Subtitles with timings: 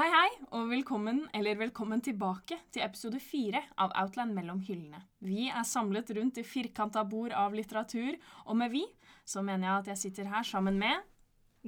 [0.00, 5.02] Hei, hei, og velkommen, eller velkommen tilbake til episode fire av Outland mellom hyllene.
[5.20, 8.80] Vi er samlet rundt i firkanta bord av litteratur, og med vi
[9.28, 11.04] så mener jeg at jeg sitter her sammen med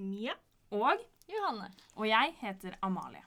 [0.01, 0.39] Mia.
[0.71, 1.69] og Johanne.
[1.95, 3.21] og jeg heter Amalie.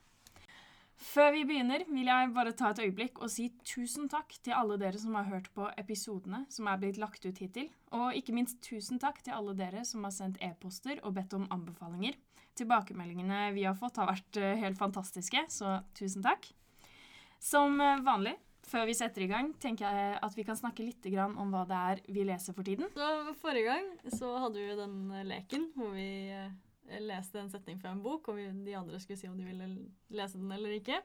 [0.97, 4.79] Før vi begynner, vil jeg bare ta et øyeblikk og si tusen takk til alle
[4.81, 7.69] dere som har hørt på episodene som er blitt lagt ut hittil.
[7.93, 11.45] Og ikke minst tusen takk til alle dere som har sendt e-poster og bedt om
[11.53, 12.17] anbefalinger.
[12.55, 16.47] Tilbakemeldingene vi har fått, har vært eh, helt fantastiske, så tusen takk.
[17.41, 21.07] Som eh, vanlig, før vi setter i gang, tenker jeg at vi kan snakke litt
[21.21, 22.87] om hva det er vi leser for tiden.
[22.95, 26.07] Så Forrige gang så hadde vi den eh, leken hvor vi
[27.01, 29.69] leste en setning fra en bok, og de andre skulle si om de ville
[30.13, 31.01] lese den eller ikke.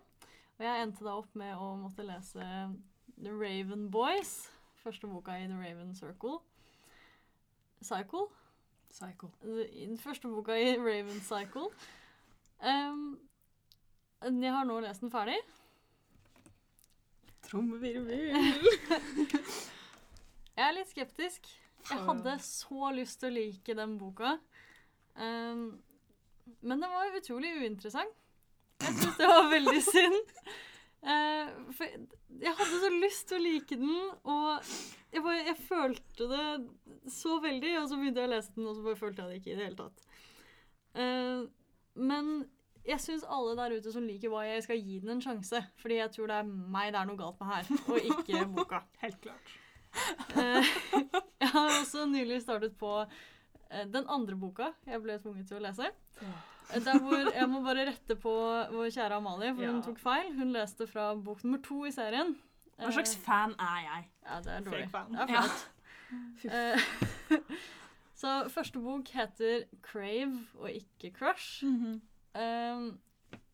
[0.61, 2.45] Og jeg endte da opp med å måtte lese
[3.17, 4.51] The Raven Boys,
[4.85, 6.39] første boka i The Raven Circle.
[7.81, 8.29] Cycle.
[8.93, 11.69] I Den første boka i Raven Cycle.
[12.61, 13.19] Um,
[14.21, 15.39] jeg har nå lest den ferdig.
[17.47, 18.31] Trommevirvel.
[20.57, 21.47] Jeg er litt skeptisk.
[21.89, 24.35] Jeg hadde så lyst til å like den boka.
[25.17, 25.79] Um,
[26.61, 28.13] men den var utrolig uinteressant.
[28.81, 30.19] Jeg syns det var veldig synd.
[31.01, 31.89] Eh, for
[32.41, 33.99] jeg hadde så lyst til å like den,
[34.29, 34.71] og
[35.11, 37.75] jeg, bare, jeg følte det så veldig.
[37.81, 39.59] Og så begynte jeg å lese den, og så bare følte jeg det ikke i
[39.59, 40.05] det hele tatt.
[40.91, 41.49] Uh,
[42.01, 42.31] men
[42.87, 45.63] jeg syns alle der ute som liker hva jeg skal gi den en sjanse.
[45.81, 48.85] Fordi jeg tror det er meg det er noe galt med her, og ikke boka.
[49.03, 49.59] Helt klart.
[50.37, 50.73] Uh,
[51.43, 53.03] jeg har også nylig startet på
[53.71, 55.93] den andre boka jeg ble tvunget til å lese.
[56.19, 58.33] Hvor Jeg må bare rette på
[58.73, 60.31] vår kjære Amalie, for hun tok feil.
[60.39, 62.37] Hun leste fra bok nummer to i serien.
[62.81, 64.09] Hva slags Eh, fan er jeg?
[64.27, 64.87] Ja, det er dårlig.
[64.89, 65.13] Fake fan.
[65.13, 66.71] Det er Ja.
[66.71, 66.81] Eh,
[68.21, 71.65] Så første bok heter Crave og ikke Crush.
[71.65, 72.99] Um,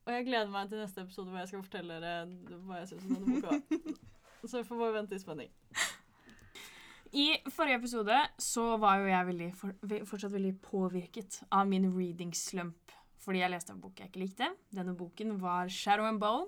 [0.07, 3.05] og jeg gleder meg til neste episode hvor jeg skal fortelle dere hva jeg syns
[3.07, 3.61] om denne boka.
[4.47, 5.53] Så vi får bare vente i spenning.
[7.13, 9.73] I forrige episode så var jo jeg veldig, for,
[10.11, 12.93] fortsatt veldig påvirket av min reading slump.
[13.27, 14.49] Fordi jeg leste en bok jeg ikke likte.
[14.71, 16.47] Denne boken var 'Shadow and Bone'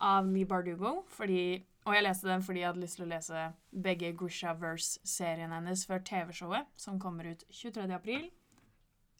[0.00, 1.02] av Lee Bardugo.
[1.08, 3.42] Fordi, og jeg leste den fordi jeg hadde lyst til å lese
[3.84, 7.92] begge Grishaverse-seriene hennes før TV-showet, som kommer ut 23.
[7.92, 8.30] april.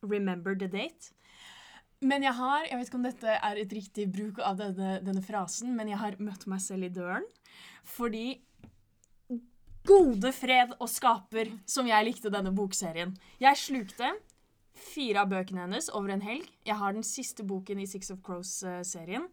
[0.03, 1.13] Remember the date.
[2.01, 5.23] Men jeg har, jeg vet ikke om dette er et riktig bruk av denne, denne
[5.25, 7.25] frasen, men jeg har møtt meg selv i døren.
[7.85, 8.43] Fordi
[9.85, 13.13] gode fred og skaper som jeg likte denne bokserien.
[13.41, 14.11] Jeg slukte
[14.85, 16.47] fire av bøkene hennes over en helg.
[16.67, 19.29] Jeg har den siste boken i Six of Crows-serien.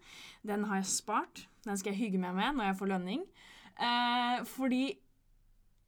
[0.47, 1.45] Den har jeg spart.
[1.67, 3.23] Den skal jeg hygge meg med når jeg får lønning.
[3.77, 4.83] Eh, fordi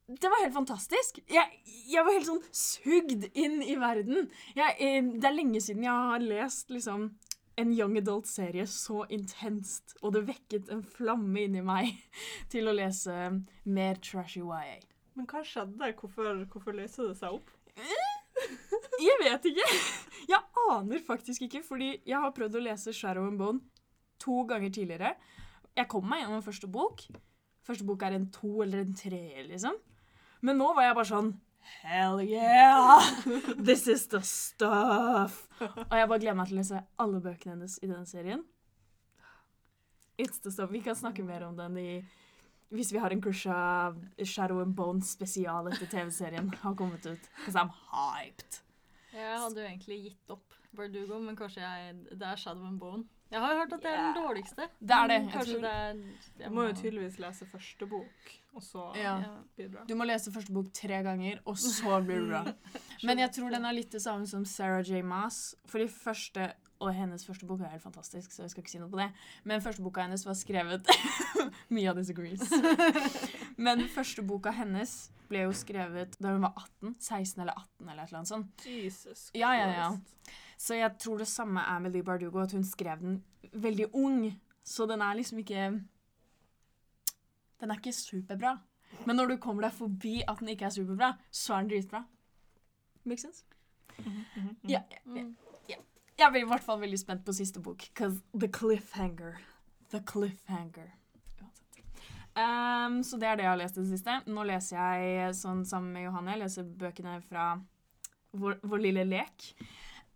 [0.06, 1.20] det var helt fantastisk.
[1.32, 4.28] Jeg, jeg var helt sånn sugd inn i verden.
[4.56, 7.12] Jeg, eh, det er lenge siden jeg har lest liksom
[7.56, 11.92] en young adult-serie så intenst, og det vekket en flamme inni meg
[12.52, 13.14] til å lese
[13.64, 14.80] mer trashy YA.
[15.14, 15.92] Men hva skjedde?
[16.00, 17.54] Hvorfor, hvorfor løste det seg opp?
[19.02, 19.68] Jeg vet ikke.
[20.28, 20.40] Jeg
[20.70, 23.60] aner faktisk ikke, fordi jeg har prøvd å lese Shadow and Bone
[24.22, 25.14] to ganger tidligere.
[25.76, 27.02] Jeg kom meg gjennom første bok.
[27.64, 29.76] Første bok er en to eller en tre, liksom.
[30.44, 31.34] Men nå var jeg bare sånn
[31.64, 33.00] Hell yeah!
[33.56, 35.46] This is the stuff!
[35.60, 38.42] Og jeg bare gleder meg til å lese alle bøkene hennes i denne serien.
[40.20, 40.70] It's the stuff.
[40.70, 41.88] Vi kan snakke mer om den i
[42.74, 43.94] hvis vi har en Grusha
[44.24, 47.28] Shadow and Bone spesial etter TV-serien har kommet ut.
[47.38, 48.63] Because I'm hyped.
[49.14, 53.04] Jeg hadde jo egentlig gitt opp Bardugo, men kanskje jeg, det er Shadow and Bone.
[53.30, 54.66] Jeg har jo hørt at det er den dårligste.
[54.80, 55.18] Det er det.
[55.22, 59.14] Jeg tror- det er Du jeg må jo tydeligvis lese første bok, og så Ja.
[59.22, 59.30] Ja.
[59.56, 59.84] blir det bra.
[59.88, 62.44] Du må lese første bok tre ganger, og så blir det bra.
[63.06, 65.02] Men jeg tror den er litt det samme som Sarah J.
[65.02, 65.54] Maas.
[65.66, 68.90] Fordi første og hennes første bok er helt fantastisk, så jeg skal ikke si noe
[68.90, 69.10] på det.
[69.44, 70.84] Men første boka hennes var skrevet
[71.70, 72.40] Mia disagrees.
[73.56, 76.94] Men første boka hennes ble jo skrevet da hun var 18.
[77.00, 78.66] 16 eller 18 eller et eller annet sånt.
[78.66, 79.88] Jesus Ja, ja, ja.
[80.58, 84.40] Så jeg tror det samme er med Lee Bardugo, at hun skrev den veldig ung.
[84.64, 85.64] Så den er liksom ikke
[87.60, 88.58] Den er ikke superbra.
[89.06, 92.04] Men når du kommer deg forbi at den ikke er superbra, så er den dritbra.
[93.04, 93.44] Make sense?
[93.98, 94.56] Mhm.
[94.68, 94.82] Ja,
[95.68, 95.76] ja,
[96.18, 97.78] Jeg blir i hvert fall veldig spent på siste bok.
[97.94, 99.34] because the cliffhanger.
[99.90, 100.90] The cliffhanger.
[102.34, 104.18] Um, så det er det jeg har lest i det siste.
[104.26, 106.34] Nå leser jeg sånn sammen med Johanne.
[106.34, 107.54] Jeg leser bøkene fra
[108.34, 109.44] Vår, vår lille lek.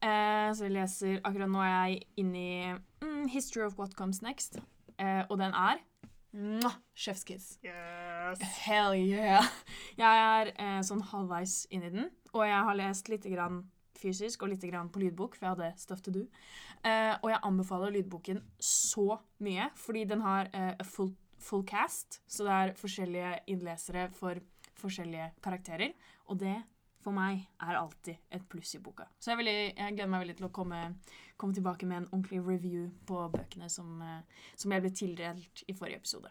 [0.02, 2.72] Uh, så jeg leser Akkurat nå er jeg inne i
[3.04, 4.58] mm, History of What Comes Next.
[4.98, 5.78] uh, og den er
[6.32, 7.58] mwah, Chef's kiss.
[7.62, 8.42] Yes.
[8.64, 9.46] Hell yeah!
[9.98, 13.62] Jeg er eh, sånn halvveis i den, og jeg har lest litt grann
[13.98, 16.26] fysisk og litt grann på lydbok, for jeg hadde stuff to do.
[16.86, 22.20] Eh, og jeg anbefaler lydboken så mye, fordi den har eh, a full, full cast,
[22.26, 24.40] så det er forskjellige innlesere for
[24.78, 25.94] forskjellige karakterer.
[26.28, 26.56] Og det,
[27.02, 29.06] for meg, er alltid et pluss i boka.
[29.18, 30.80] Så jeg, veldig, jeg gleder meg veldig til å komme,
[31.40, 34.22] komme tilbake med en ordentlig review på bøkene som, eh,
[34.58, 36.30] som jeg ble tildelt i forrige episode.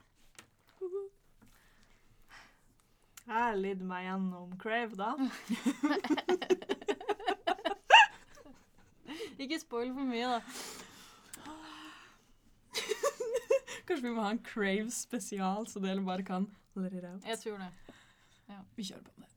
[3.27, 5.12] Jeg har lidd meg gjennom Crave, da.
[9.44, 10.42] Ikke spoil for mye, da.
[13.88, 17.24] Kanskje vi må ha en Crave spesial, så dere bare kan let it out.
[17.25, 17.72] Jeg tror det.
[18.75, 19.28] Vi kjører på det.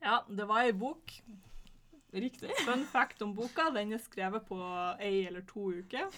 [0.00, 1.12] Ja, det var ei bok.
[2.12, 2.50] Riktig.
[2.64, 4.58] Fun fact om boka, den er skrevet på
[4.98, 6.08] ei eller to uker.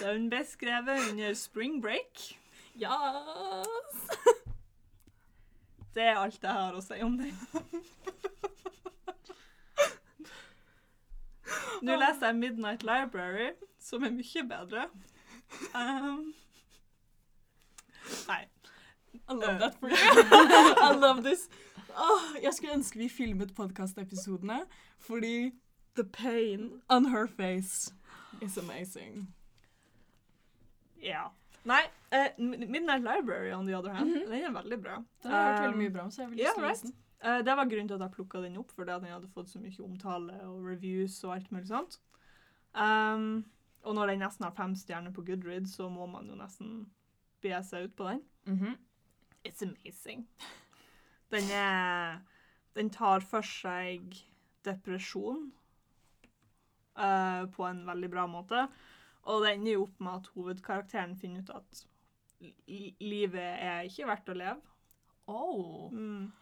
[0.00, 2.38] Den ble skrevet under spring break.
[2.74, 3.98] Yes!
[5.94, 7.36] Det er alt jeg har å si om den.
[11.82, 13.50] Nå leser jeg Midnight Library,
[13.80, 14.86] som er mye bedre.
[15.74, 16.32] Um,
[18.28, 18.42] nei.
[19.28, 19.96] I love that for you.
[20.88, 21.48] I love this.
[21.96, 24.62] Oh, jeg skulle ønske vi filmet podkastepisodene,
[24.98, 25.52] fordi
[25.94, 27.92] the pain on her face
[28.40, 29.28] is amazing.
[31.02, 31.26] Ja.
[31.64, 31.82] Nei,
[32.12, 34.96] uh, Midnight Library on the other hand, den er veldig bra.
[35.22, 36.68] Den har jeg hørt Um, veldig mye bra om, så jeg vil lyst til å
[36.68, 36.94] lese den.
[37.22, 39.60] Eh, det var grunnen til at jeg plukka den opp, fordi den hadde fått så
[39.62, 42.00] mye omtale og reviews og alt mulig sånt.
[42.74, 43.44] Um,
[43.84, 46.86] og når den nesten har fem stjerner på Goodreads, så må man jo nesten
[47.42, 48.22] be seg ut på den.
[48.48, 48.76] Mhm.
[49.44, 50.26] It's amazing.
[51.30, 52.20] Den er
[52.74, 54.14] Den tar for seg
[54.64, 55.50] depresjon
[56.96, 58.62] uh, på en veldig bra måte.
[59.28, 61.82] Og det ender jo opp med at hovedkarakteren finner ut at
[62.66, 64.72] li- livet er ikke verdt å leve.
[65.28, 65.92] Oh.
[65.92, 66.32] Mm.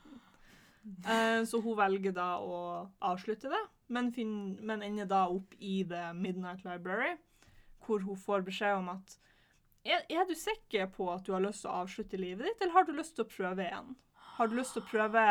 [0.85, 2.61] Eh, så hun velger da å
[3.05, 3.63] avslutte det,
[3.93, 7.17] men, finn, men ender da opp i The Midnight Library,
[7.85, 9.17] hvor hun får beskjed om at
[9.85, 12.77] er, er du sikker på at du har lyst til å avslutte livet ditt, eller
[12.77, 13.95] har du lyst til å prøve igjen?
[14.37, 15.25] Har du lyst til å prøve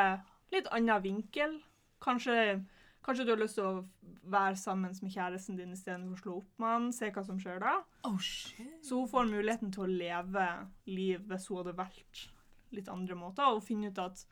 [0.53, 1.59] litt annen vinkel?
[2.01, 2.57] Kanskje,
[3.05, 3.83] kanskje du har lyst til å
[4.29, 6.89] være sammen med kjæresten din istedenfor å slå opp med han?
[6.95, 7.75] Se hva som skjer da?
[8.09, 8.79] Oh, shit.
[8.85, 10.49] Så hun får muligheten til å leve
[10.89, 12.25] liv hvis hun hadde valgt
[12.73, 14.25] litt andre måter, og finne ut at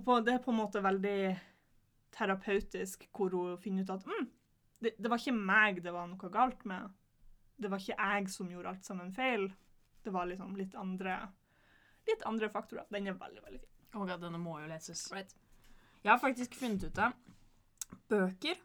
[0.00, 1.18] på, det er på en måte veldig
[2.16, 4.30] terapeutisk, hvor hun finner ut at mm,
[4.82, 6.90] det, det var ikke meg det var noe galt med.
[7.60, 9.50] Det var ikke jeg som gjorde alt sammen feil.
[10.02, 11.18] Det var liksom litt andre,
[12.08, 12.88] litt andre faktorer.
[12.90, 13.70] Den er veldig, veldig fin.
[13.94, 15.04] Oh god, denne må jo leses.
[15.12, 15.34] Right.
[16.02, 17.12] Jeg har faktisk funnet ut av
[18.10, 18.58] bøker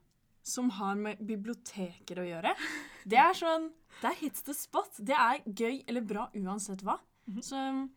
[0.48, 2.54] som har med biblioteker å gjøre.
[3.04, 3.70] Det er sånn
[4.02, 5.00] Det er hits the spot.
[5.02, 6.98] Det er gøy eller bra uansett hva.
[7.28, 7.42] Mhm.
[7.44, 7.88] Så um,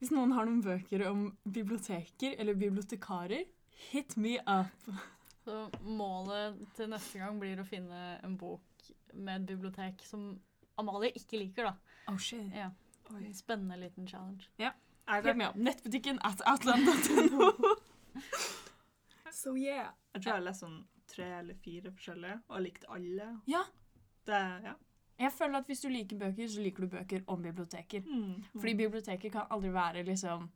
[0.00, 3.46] hvis noen har noen bøker om biblioteker eller bibliotekarer,
[3.90, 4.90] hit me up.
[5.44, 10.34] Så målet til neste gang blir å finne en bok med et bibliotek som
[10.76, 12.02] Amalie ikke liker, da.
[12.12, 12.50] Oh shit.
[12.52, 12.72] Ja.
[13.14, 13.30] Oi.
[13.32, 14.50] spennende liten challenge.
[14.58, 14.72] Ja.
[15.08, 15.56] Hit det me up.
[15.56, 17.52] Nettbutikken at outland.no.
[19.40, 19.94] so yeah.
[20.12, 23.28] jeg tror jeg har lest sånn tre eller fire forskjellige, og har likt alle.
[23.48, 23.62] Ja.
[24.26, 24.74] Det, ja.
[25.18, 28.04] Jeg føler at hvis du liker bøker, så liker du bøker om biblioteker.
[28.04, 28.44] Mm.
[28.52, 30.50] Fordi biblioteket kan aldri være liksom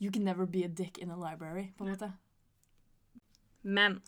[0.00, 2.12] You can never be a dick in a library, på en måte.
[3.62, 4.02] Men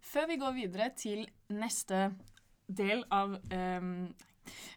[0.00, 2.12] før vi går videre til neste
[2.68, 4.14] del av um,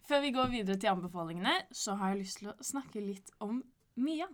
[0.05, 3.63] Før vi går videre til anbefalingene, så har jeg lyst til å snakke litt om
[3.95, 4.27] Mia.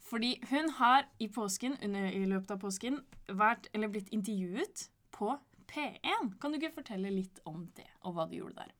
[0.00, 3.00] Fordi hun har i påsken, under, i løpet av påsken
[3.32, 5.32] vært, eller blitt intervjuet på
[5.72, 6.36] P1.
[6.40, 8.74] Kan du ikke fortelle litt om det, og hva du gjorde der?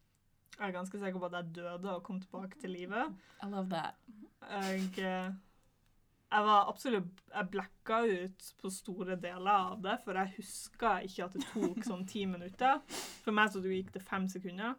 [0.56, 3.12] Jeg er ganske sikker på at jeg døde og kom tilbake til livet.
[3.44, 3.98] I love that.
[4.46, 5.32] Jeg, eh,
[6.30, 11.24] jeg var absolutt Jeg blacka ut på store deler av det, for jeg huska ikke
[11.26, 12.80] at det tok sånn ti minutter.
[13.24, 14.76] For meg så gikk det fem sekunder.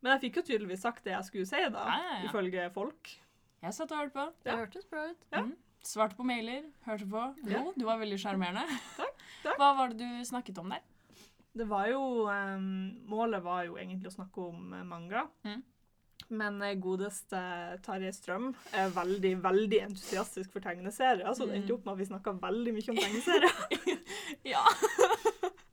[0.00, 2.28] Men jeg fikk jo tydeligvis sagt det jeg skulle si, da, Ja, ja, ja.
[2.30, 3.10] ifølge folk.
[3.60, 4.24] Jeg satt og hørte på.
[4.46, 5.26] Det hørtes bra ut.
[5.34, 5.42] Ja.
[5.44, 5.56] Mm.
[5.84, 7.20] Svarte på mailer, hørte på.
[7.48, 7.60] Ja.
[7.60, 8.64] Jo, du var veldig sjarmerende.
[8.96, 9.58] Takk, takk.
[9.60, 10.80] Hva var det du snakket om der?
[11.52, 12.66] Det var jo um,
[13.10, 15.24] Målet var jo egentlig å snakke om eh, manga.
[15.42, 15.62] Mm.
[16.30, 17.40] Men eh, godeste
[17.82, 21.26] Tarjei Strøm er veldig, veldig entusiastisk for tegneserier.
[21.34, 21.78] Så det endte Mm.
[21.80, 23.98] opp med at vi snakka veldig mye om tegneserier.
[24.54, 24.62] Ja.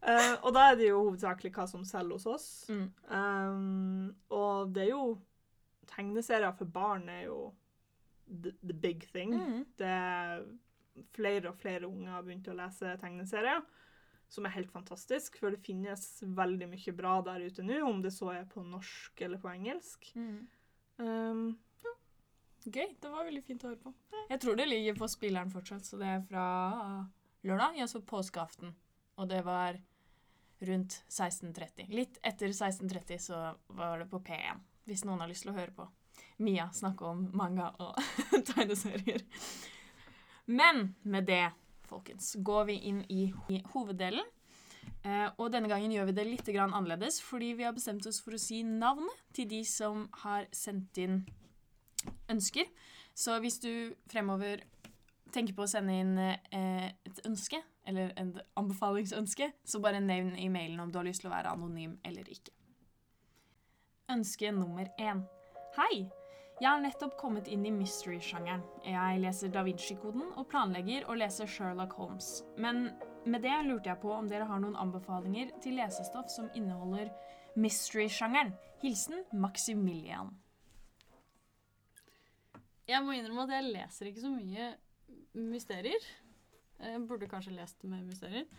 [0.01, 2.47] uh, og da er det jo hovedsakelig hva som selger hos oss.
[2.73, 2.87] Mm.
[3.13, 5.17] Um, og det er jo
[5.87, 7.53] Tegneserier for barn er jo
[8.27, 9.31] the, the big thing.
[9.37, 9.61] Mm.
[9.79, 10.41] Det er
[11.15, 13.61] flere og flere unger har begynt å lese tegneserier,
[14.29, 18.11] som er helt fantastisk, for det finnes veldig mye bra der ute nå, om det
[18.15, 20.09] så er på norsk eller på engelsk.
[20.19, 20.39] Mm.
[20.97, 21.45] Um,
[22.67, 22.97] Gøy.
[22.99, 23.93] Det var veldig fint å høre på.
[24.27, 26.47] Jeg tror det ligger på spilleren fortsatt, så det er fra
[27.47, 27.77] lørdag.
[27.79, 28.73] Jeg så påskeaften,
[29.15, 29.77] og det var
[30.67, 31.87] rundt 16.30.
[31.93, 33.39] Litt etter 16.30 så
[33.77, 35.87] var det på P1, hvis noen har lyst til å høre på
[36.41, 37.97] Mia snakke om manga og
[38.51, 39.23] tegneserier.
[40.45, 41.45] Men med det,
[41.89, 43.31] folkens, går vi inn i
[43.73, 44.25] hoveddelen.
[45.03, 48.35] Eh, og denne gangen gjør vi det litt annerledes, fordi vi har bestemt oss for
[48.35, 51.21] å si navnet til de som har sendt inn
[52.31, 52.65] ønsker.
[53.17, 54.63] Så hvis du fremover
[55.33, 60.49] tenker på å sende inn eh, et ønske, eller en anbefalingsønske, så bare nevn i
[60.51, 62.51] mailen om du har lyst til å være anonym eller ikke.
[64.11, 65.23] Ønske nummer én.
[65.79, 66.07] Hei!
[66.57, 68.63] Jeg har nettopp kommet inn i mystery-sjangeren.
[68.81, 72.31] Jeg leser Da Vinci-koden og planlegger å lese Sherlock Holmes.
[72.57, 72.87] Men
[73.29, 77.11] med det lurte jeg på om dere har noen anbefalinger til lesestoff som inneholder
[77.61, 78.55] mystery-sjangeren.
[78.81, 80.33] Hilsen Maximilian.
[82.87, 84.71] Jeg må innrømme at jeg leser ikke så mye
[85.37, 86.09] mysterier.
[86.81, 88.49] Jeg burde kanskje lest med mysterier.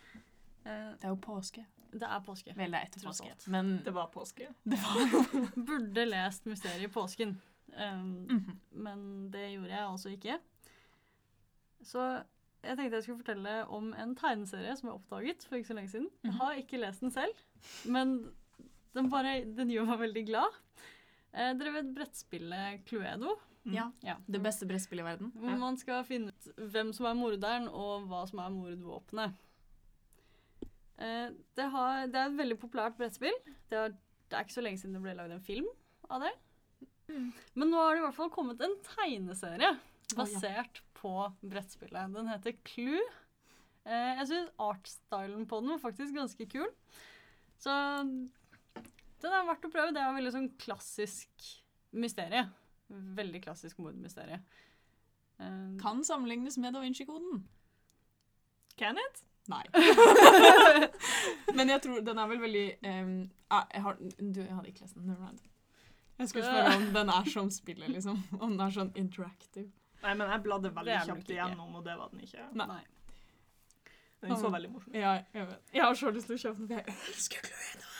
[0.63, 1.65] Eh, Det er jo påske.
[1.91, 2.53] Det er påske.
[2.55, 3.35] Vel, det er etter påske.
[3.49, 4.47] Men Det var påske.
[5.67, 7.39] Burde lest mysterier i påsken.
[7.77, 8.59] Um, Mhm.
[8.71, 10.39] Men det gjorde jeg altså ikke.
[11.83, 12.23] Så
[12.63, 15.89] jeg tenkte jeg skulle fortelle om en tegneserie som jeg oppdaget for ikke så lenge
[15.93, 16.09] siden.
[16.23, 16.39] Jeg Mhm.
[16.39, 17.33] har ikke lest den selv,
[17.85, 18.31] men
[18.93, 20.57] den, bare, den gjør meg veldig glad.
[21.33, 23.35] Eh, dere vet brettspillet Cluedo?
[23.65, 23.73] Mm.
[23.73, 24.15] ja, Ja.
[24.31, 25.31] det beste brettspillet i verden.
[25.35, 29.33] Hvor man skal finne ut hvem som er morderen, og hva som er mordvåpenet.
[30.97, 33.35] Eh, det, har, det er et veldig populært brettspill.
[33.69, 35.67] Det, har, det er ikke så lenge siden det ble lagd en film
[36.09, 36.31] av det.
[37.09, 37.31] Mm.
[37.57, 40.17] Men nå har det i hvert fall kommet en tegneserie Å, ja.
[40.17, 42.13] basert på brettspillet.
[42.15, 43.01] Den heter Clue.
[43.87, 46.67] Eh, jeg syns artstylen på den var faktisk ganske kul.
[47.59, 47.73] Så
[48.03, 49.93] den er verdt å prøve.
[49.95, 51.49] Det er veldig sånn klassisk
[51.97, 52.45] mysterie.
[52.89, 54.41] Veldig klassisk mordmysterie.
[55.39, 57.43] Eh, Kan sammenlignes med Da Vinci-koden.
[58.79, 59.23] Can it?
[59.49, 59.63] Nei.
[61.57, 62.65] Men jeg tror den er vel veldig
[63.49, 65.07] ah, jeg, har, du, jeg hadde ikke lest den.
[65.09, 65.41] Never mind.
[66.19, 68.17] Jeg skulle spørre om den er som spillet, liksom.
[68.39, 69.69] Om den er sånn interactive.
[70.03, 72.45] Nei, men jeg bladde veldig kjapt igjennom, og det var den ikke.
[72.59, 72.67] Nei.
[72.67, 72.81] Nei.
[74.21, 74.99] Den så veldig morsom ut.
[74.99, 75.69] Ja, jeg vet.
[75.73, 76.67] Jeg har så lyst til å kjøpe den.
[76.67, 77.85] for Jeg elsker Cluedo.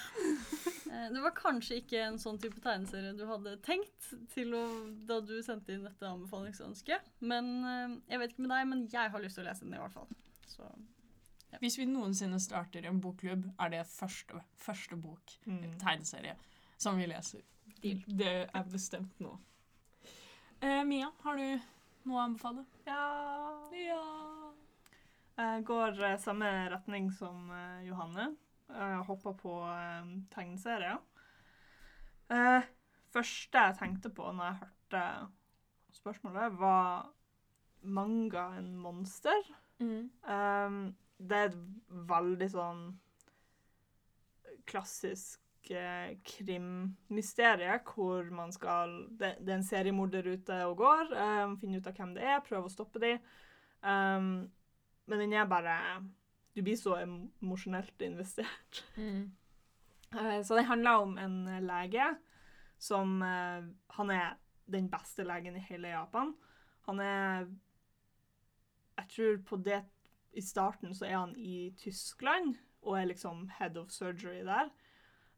[0.89, 4.61] Eh, Det var kanskje ikke en sånn type tegneserie du hadde tenkt til å,
[5.05, 7.05] da du sendte inn dette anbefalingsønsket.
[7.29, 9.75] Men eh, jeg vet ikke med deg, men jeg har lyst til å lese den
[9.77, 10.09] i hvert fall.
[10.49, 10.65] Så
[11.61, 15.77] Hvis vi noensinne starter en bokklubb, er det første, første bok, Mm.
[15.77, 16.33] tegneserie,
[16.77, 17.45] som vi leser.
[17.83, 18.01] Deal.
[18.07, 19.36] Det er bestemt nå.
[20.59, 21.45] Eh, Mia, har du
[22.09, 22.65] noe å anbefale?
[22.88, 23.05] Ja
[23.75, 24.01] Ja.
[25.39, 28.33] Jeg går eh, samme retning som eh, Johanne.
[28.69, 31.00] Jeg hopper på eh, tegneserier.
[32.29, 32.67] Eh,
[33.13, 35.03] første jeg tenkte på når jeg hørte
[35.95, 37.09] spørsmålet, var
[37.81, 39.48] manga en monster.
[39.79, 40.09] Mm.
[40.27, 40.81] Um,
[41.19, 41.57] det er et
[42.09, 42.83] veldig sånn
[44.69, 45.39] klassisk
[45.71, 51.11] eh, krimmysterie hvor man skal det, det er en seriemorder ute og går.
[51.13, 53.19] Um, finne ut av hvem det er, prøve å stoppe dem.
[53.81, 54.49] Um,
[55.09, 55.75] men den er bare
[56.55, 58.83] Du blir så emosjonelt investert.
[58.97, 59.31] Mm.
[60.15, 62.09] Uh, Så det handler om en lege
[62.79, 63.63] som uh,
[63.97, 64.37] Han er
[64.69, 66.33] den beste legen i hele Japan.
[66.87, 67.47] Han er
[68.97, 69.83] Jeg tror på det
[70.33, 74.69] I starten så er han i Tyskland og er liksom head of surgery der.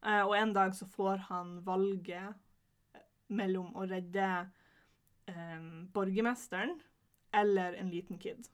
[0.05, 2.33] Eh, Og en dag så får han valget
[2.95, 4.27] eh, mellom å redde
[5.27, 5.59] eh,
[5.93, 6.79] borgermesteren
[7.33, 8.47] eller en liten kid.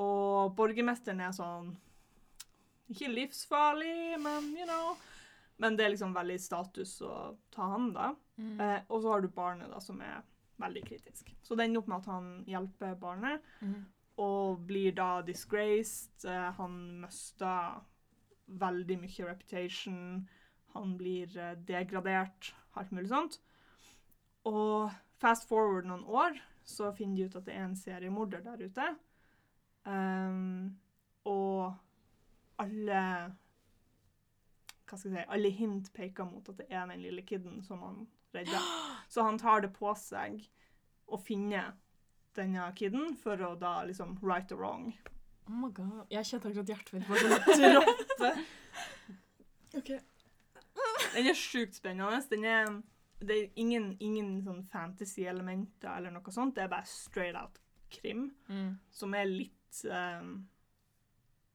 [0.00, 1.74] Og borgermesteren er sånn
[2.90, 4.96] Ikke livsfarlig, men you know.
[5.60, 8.08] Men det er liksom veldig status å ta han, da.
[8.40, 8.54] Mm.
[8.64, 10.22] Eh, og så har du barnet, da, som er
[10.58, 11.28] veldig kritisk.
[11.44, 13.84] Så det ender opp med at han hjelper barnet, Mm.
[14.18, 16.24] og blir da disgraced.
[16.24, 17.78] Eh, han mister
[18.60, 20.28] veldig mye reputation.
[20.74, 23.40] Han blir eh, degradert, alt mulig sånt.
[24.48, 24.90] Og
[25.20, 28.88] fast forward noen år, så finner de ut at det er en seriemorder der ute.
[29.84, 30.78] Um,
[31.28, 31.72] og
[32.60, 33.02] alle
[34.90, 37.82] hva skal jeg si, alle hint peker mot at det er den lille kiden som
[37.86, 38.64] han redder.
[39.12, 40.42] Så han tar det på seg
[41.06, 41.62] å finne
[42.38, 44.90] denne kiden for å da liksom right or wrong.
[45.50, 46.04] Oh my god.
[46.14, 48.30] Jeg kjente akkurat hjertet mitt bare sånn droppe.
[49.80, 49.90] Ok.
[51.16, 52.20] Den er sjukt spennende.
[52.30, 52.70] Den er,
[53.20, 56.54] det er ingen, ingen sånn fantasy-elementer eller noe sånt.
[56.56, 57.58] Det er bare straight out
[57.90, 58.76] krim, Mm.
[58.94, 60.36] som er litt um,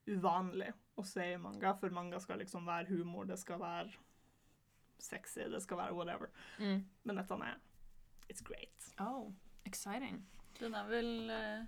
[0.06, 0.68] uvanlig
[1.00, 3.92] å se i manga, for manga skal liksom være humor, det skal være
[5.02, 6.30] sexy, det skal være whatever.
[6.60, 6.84] Mm.
[7.04, 7.56] Men dette er
[8.28, 8.88] It's great.
[9.00, 9.30] Oh.
[9.64, 10.22] Exciting.
[10.58, 11.64] Den er vel eh,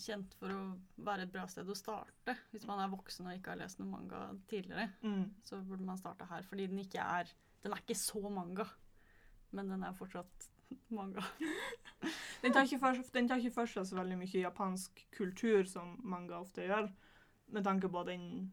[0.00, 2.34] kjent for å være et bra sted å starte.
[2.52, 4.20] Hvis man er voksen og ikke har lest noen manga
[4.50, 5.30] tidligere, Mm.
[5.44, 6.42] så burde man starte her.
[6.42, 7.28] Fordi den ikke er
[7.64, 8.66] Den er ikke så manga,
[9.52, 10.48] men den er fortsatt
[10.90, 11.22] manga.
[12.42, 15.94] Den tar, ikke for, den tar ikke for seg så veldig mye japansk kultur, som
[16.04, 16.90] manga ofte gjør,
[17.48, 18.52] med tanke på den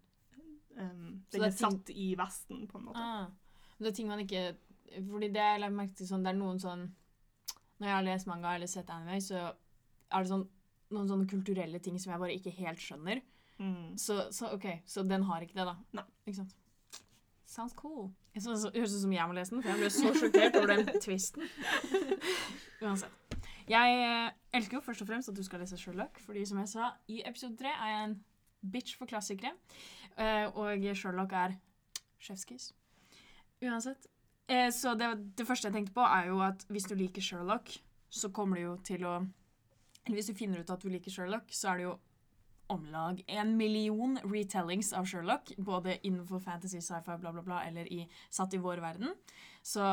[0.77, 2.97] um, Den er, er er ting- satt i Vesten, på en måte.
[3.03, 3.27] Ah.
[3.77, 4.55] Men det er ting man ikke
[5.09, 6.81] Fordi det jeg merket sånn, det er noen sånn
[7.79, 9.35] Når jeg har lest manga eller sett anime, så
[10.11, 10.47] er det sånn
[10.95, 13.21] noen sånne kulturelle ting som jeg bare ikke helt skjønner.
[13.61, 13.97] Mm.
[14.01, 15.75] Så, så OK, så den har ikke det, da.
[15.99, 16.05] Nei.
[16.25, 16.55] Ikke sant?
[17.51, 18.09] Sounds cool.
[18.33, 20.55] Jeg synes Det høres ut som jeg må lese den, for jeg ble så sjokkert
[20.55, 21.43] over den twisten.
[22.83, 23.39] Uansett.
[23.69, 26.71] Jeg eh, elsker jo først og fremst at du skal lese Sherlock, fordi som jeg
[26.71, 28.15] sa, i episode tre er jeg en
[28.71, 29.51] bitch for klassikere,
[30.17, 31.57] eh, og Sherlock er
[32.21, 32.71] sjefskis.
[33.61, 34.07] Uansett.
[34.47, 37.75] Eh, Så det, det første jeg tenkte på, er jo at hvis du liker Sherlock,
[38.09, 39.19] så kommer du jo til å
[40.05, 41.97] Eller hvis du finner ut at du liker Sherlock, så er det jo
[42.71, 47.89] om lag en million retellings av Sherlock, både innenfor fantasy, sci-fi, bla, bla, bla, eller
[47.91, 49.11] i, satt i vår verden.
[49.63, 49.83] Så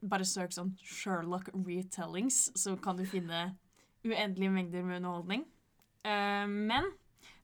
[0.00, 3.50] bare søk sånn Sherlock retellings, så kan du finne
[4.06, 5.44] uendelige mengder med underholdning.
[6.06, 6.88] Uh, men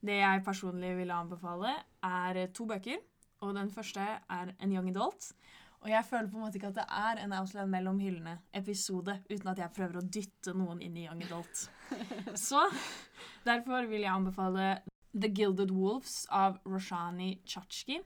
[0.03, 3.03] det jeg personlig ville anbefale, er to bøker.
[3.43, 5.33] Og den første er en young adult.
[5.83, 9.51] Og jeg føler på en måte ikke at det er en Outland mellom hyllene-episode uten
[9.51, 11.65] at jeg prøver å dytte noen inn i young adult.
[12.39, 12.63] Så
[13.47, 14.77] derfor vil jeg anbefale
[15.13, 17.99] The Gilded Wolves av Roshani Chachki.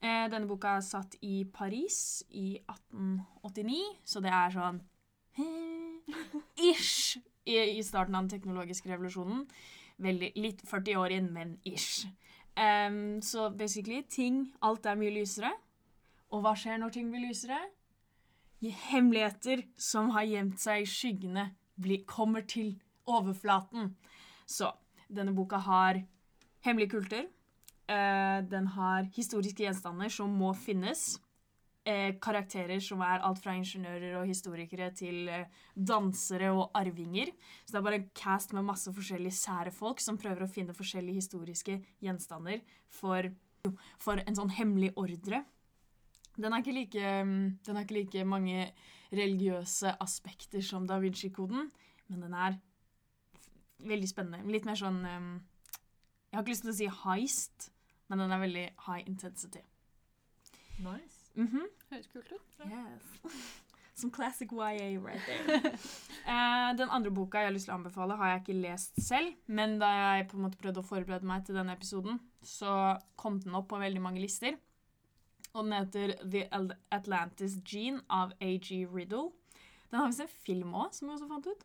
[0.00, 4.78] Eh, denne boka er satt i Paris i 1889, så det er sånn
[6.70, 9.44] ish i, i starten av den teknologiske revolusjonen.
[10.00, 12.06] Veldig, litt 40 år inn, men ish.
[12.56, 15.52] Um, så basically, ting Alt er mye lysere.
[16.30, 17.58] Og hva skjer når ting blir lysere?
[18.90, 21.50] Hemmeligheter som har gjemt seg i skyggene,
[22.06, 22.74] kommer til
[23.08, 23.94] overflaten.
[24.46, 24.68] Så
[25.08, 26.02] denne boka har
[26.64, 27.26] hemmelige kulter.
[27.90, 31.18] Eh, den har historiske gjenstander som må finnes.
[31.88, 37.32] Eh, karakterer som er alt fra ingeniører og historikere til eh, dansere og arvinger.
[37.64, 40.76] Så det er bare en cast med masse forskjellige sære folk som prøver å finne
[40.76, 42.60] forskjellige historiske gjenstander
[43.00, 43.32] for,
[43.98, 45.42] for en sånn hemmelig ordre.
[46.40, 48.70] Den er, ikke like, mm, den har ikke like mange
[49.12, 51.70] religiøse aspekter som Da Vinci-koden,
[52.08, 52.58] men den er
[53.84, 54.52] veldig spennende.
[54.52, 55.30] Litt mer sånn um,
[56.30, 57.70] Jeg har ikke lyst til å si heist,
[58.10, 59.62] men den er veldig high intensity.
[60.80, 61.30] Nice.
[61.34, 61.66] Mhm.
[61.90, 62.62] Høres kult ut.
[62.66, 63.34] Yes.
[64.00, 65.74] Som classic YA right there.
[66.30, 69.32] Eh, den andre boka jeg har lyst til å anbefale, har jeg ikke lest selv.
[69.50, 73.40] Men da jeg på en måte prøvde å forberede meg til denne episoden, så kom
[73.42, 74.54] den opp på veldig mange lister.
[75.52, 76.44] Og den heter The
[76.94, 78.86] Atlantis Gene av A.G.
[78.86, 79.30] Riddle.
[79.90, 81.64] Den har visst en film òg, som vi også fant ut.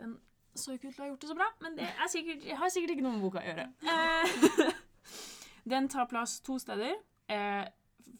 [0.00, 0.16] Den
[0.58, 2.72] så ikke ut til å ha gjort det så bra, men det er sikkert, har
[2.74, 3.68] sikkert ikke noe med boka å gjøre.
[3.86, 4.72] Eh,
[5.72, 6.98] den tar plass to steder.
[7.30, 7.62] Eh,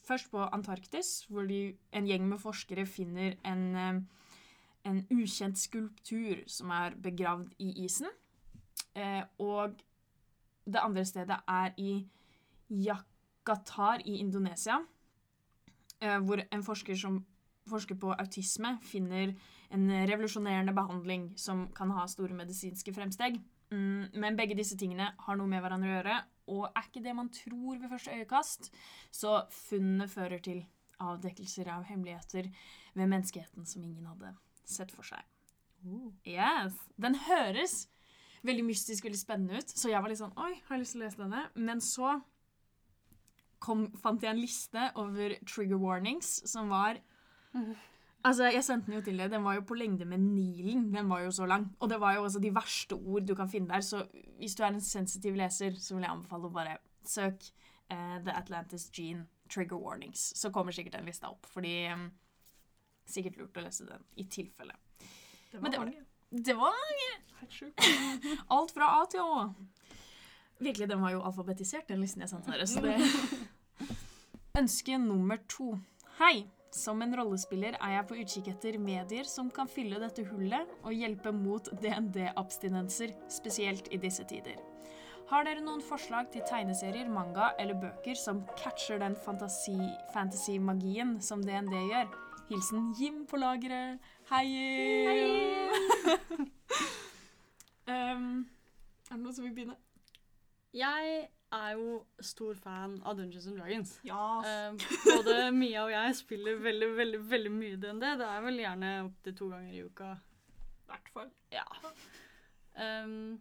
[0.06, 4.00] først på Antarktis, hvor de, en gjeng med forskere finner en, eh,
[4.86, 8.08] en ukjent skulptur som er begravd i isen.
[8.94, 9.74] Eh, og
[10.66, 12.06] det andre stedet er i
[13.50, 14.78] Yakatar i Indonesia,
[16.00, 17.24] eh, hvor en forsker som
[17.68, 19.34] forsker på autisme, finner
[19.70, 23.40] en revolusjonerende behandling som kan ha store medisinske fremsteg.
[23.70, 26.16] Mm, men begge disse tingene har noe med hverandre å gjøre,
[26.50, 28.70] og er ikke det man tror ved første øyekast.
[29.14, 30.64] Så funnene fører til
[31.00, 32.50] avdekkelser av hemmeligheter
[32.94, 34.34] ved menneskeheten som ingen hadde
[34.66, 35.22] sett for seg.
[36.26, 36.74] Yes.
[37.00, 37.86] Den høres
[38.44, 41.02] veldig mystisk, veldig spennende ut, så jeg var litt sånn Oi, har jeg lyst til
[41.02, 41.46] å lese denne?
[41.56, 42.18] Men så
[43.60, 46.98] kom, fant jeg en liste over trigger warnings som var
[48.22, 49.30] Altså, Jeg sendte den jo til deg.
[49.32, 50.90] Den var jo på lengde med Nilen.
[50.92, 51.70] Den var jo så lang.
[51.80, 53.80] Og det var jo også de verste ord du kan finne der.
[53.80, 54.02] Så
[54.38, 56.74] hvis du er en sensitiv leser, så vil jeg anbefale å bare
[57.08, 57.40] søk
[57.90, 60.26] uh, The Atlantis Gene Trigger Warnings.
[60.36, 61.48] Så kommer sikkert den lista opp.
[61.48, 62.10] Fordi um,
[63.10, 64.76] Sikkert lurt å lese den i tilfelle.
[65.50, 66.04] Det Men det var- mange.
[66.30, 67.08] Det var mange!
[68.54, 69.54] Alt fra A til Å.
[70.60, 72.68] Virkelig, den var jo alfabetisert, den listen jeg sendte dere.
[72.68, 72.94] Så det
[74.58, 75.78] Ønske nummer to.
[76.18, 76.48] Hei!
[76.74, 80.94] Som en rollespiller er jeg på utkikk etter medier som kan fylle dette hullet og
[80.94, 84.58] hjelpe mot DND-abstinenser, spesielt i disse tider.
[85.30, 91.74] Har dere noen forslag til tegneserier, manga eller bøker som catcher den fantasy-magien som DND
[91.90, 92.08] gjør?
[92.50, 93.98] Hilsen Jim på lageret.
[94.32, 94.46] Hei!
[97.94, 98.46] um,
[99.06, 99.78] er det noen som vil begynne?
[100.76, 103.96] Jeg er jo stor fan av Dungeons and Dragons.
[104.06, 104.26] Ja.
[104.46, 108.06] Eh, både Mia og jeg spiller veldig veldig, veldig mye DND.
[108.20, 110.12] Det er vel gjerne opptil to ganger i uka.
[110.90, 111.32] hvert fall.
[111.54, 111.66] Ja.
[112.80, 113.40] Um,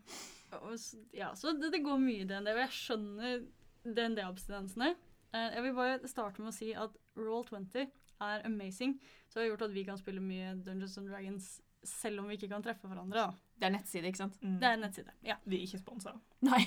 [0.57, 0.73] og,
[1.13, 3.39] ja så det, det går mye i DND, og jeg skjønner
[3.85, 4.93] DND-abstinensene.
[5.29, 7.85] Eh, jeg vil bare starte med å si at Roll20
[8.25, 8.97] er amazing,
[9.29, 11.51] så det har gjort at vi kan spille mye Dungeons and Dragons
[11.85, 13.29] selv om vi ikke kan treffe hverandre.
[13.29, 13.48] Da.
[13.59, 14.37] Det er nettside, ikke sant?
[14.41, 14.53] Mm.
[14.61, 15.11] Det er nettside.
[15.27, 15.35] Ja.
[15.45, 16.13] Vi er ikke sponsa.
[16.47, 16.61] Nei.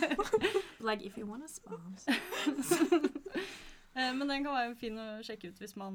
[0.88, 2.14] like if you wanna sponsor.
[3.96, 5.94] Eh, Men den kan være fin å sjekke ut hvis man,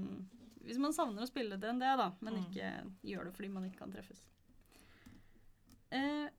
[0.66, 2.46] hvis man savner å spille DND, da, men Mm.
[2.48, 2.70] ikke
[3.12, 4.24] gjør det fordi man ikke kan treffes.
[5.92, 6.30] Eh,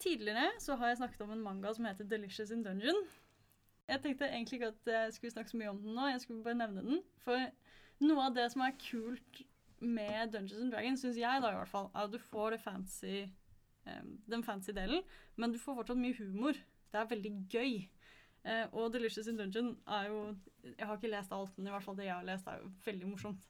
[0.00, 3.02] tidligere så har jeg snakket om en manga som heter Delicious in Dungeon.
[3.88, 6.44] Jeg tenkte egentlig ikke at jeg skulle snakke så mye om den nå, jeg skulle
[6.46, 7.02] bare nevne den.
[7.20, 7.36] For
[8.00, 9.42] noe av det som er kult
[9.82, 13.26] med Dungeons and Dragons, syns jeg da i hvert fall, er at du får fancy,
[13.86, 15.02] um, den fancy delen,
[15.36, 16.58] men du får fortsatt mye humor.
[16.92, 17.74] Det er veldig gøy.
[18.42, 20.22] Uh, og Delicious in Dungeon er jo
[20.64, 22.70] Jeg har ikke lest alt, men i hvert fall det jeg har lest, er jo
[22.86, 23.48] veldig morsomt.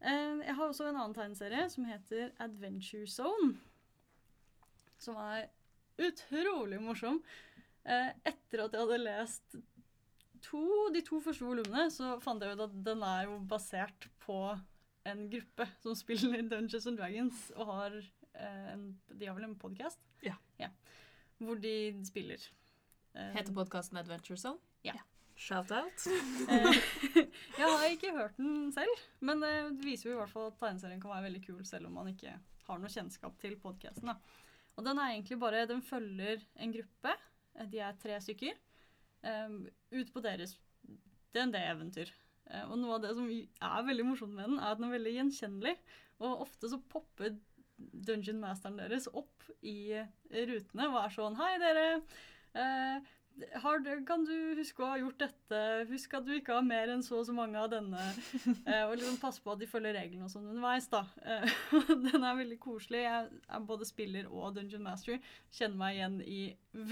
[0.00, 3.56] Uh, jeg har også en annen tegneserie som heter Adventure Zone.
[4.98, 5.48] Som er
[6.00, 7.22] utrolig morsom.
[7.84, 9.60] Uh, etter at jeg hadde lest
[10.44, 14.40] to, de to første volumene, så fant jeg ut at den er jo basert på
[15.08, 19.58] en gruppe som spiller Dungeons and Dragons og har eh, en, De har vel en
[19.58, 20.00] podkast?
[20.24, 20.36] Ja.
[21.40, 21.72] Hvor de
[22.04, 22.42] spiller.
[23.14, 24.60] Eh, Heter podkasten Adventure Zone?
[24.86, 24.98] Ja.
[25.40, 26.04] Shout-out.
[26.50, 26.76] Eh,
[27.56, 28.92] jeg har ikke hørt den selv,
[29.24, 29.52] men det
[29.84, 32.34] viser jo i hvert fall at tegneserien kan være veldig kul selv om man ikke
[32.66, 34.10] har noe kjennskap til podkasten.
[34.10, 37.14] Og den er egentlig bare Den følger en gruppe,
[37.72, 38.58] de er tre stykker,
[39.92, 40.54] ut på deres
[41.34, 42.12] DND-eventyr.
[42.50, 44.96] Eh, og noe av det som er veldig morsomt med den, er at den er
[44.96, 45.76] veldig gjenkjennelig.
[46.20, 47.38] Og ofte så popper
[47.78, 49.94] dungeon masteren deres opp i
[50.50, 51.86] rutene og er sånn Hei, dere.
[52.58, 53.10] Eh,
[53.62, 55.60] har kan du huske å ha gjort dette?
[55.88, 58.02] Husk at du ikke har mer enn så og så mange av denne.
[58.66, 61.04] Eh, og liksom passe på at de følger reglene og sånn underveis, da.
[61.24, 61.54] Eh,
[62.06, 63.04] den er veldig koselig.
[63.06, 65.22] Jeg er både spiller og dungeon master.
[65.56, 66.42] Kjenner meg igjen i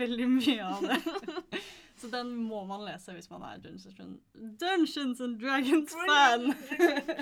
[0.01, 1.63] veldig mye av det.
[2.01, 6.53] så den må man lese hvis man er Dungeons, and- Dragons-fan.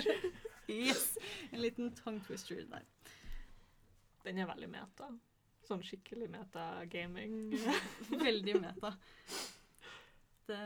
[0.67, 1.17] yes!
[1.51, 2.85] En liten tongue twister der.
[4.25, 5.07] Den er veldig meta.
[5.67, 7.53] Sånn skikkelig meta-gaming.
[8.27, 8.93] Veldig meta.
[10.47, 10.59] Det,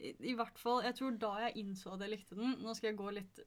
[0.00, 2.88] i, I hvert fall Jeg tror da jeg innså at jeg likte den Nå skal
[2.88, 3.40] jeg gå litt,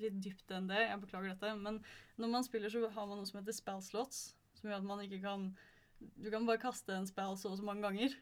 [0.00, 1.52] litt dypt enn det, jeg beklager dette.
[1.60, 1.82] Men
[2.16, 4.30] når man spiller, så har man noe som heter spell slots.
[4.56, 5.50] Som gjør at man ikke kan
[6.00, 8.16] Du kan bare kaste en spell så og så mange ganger.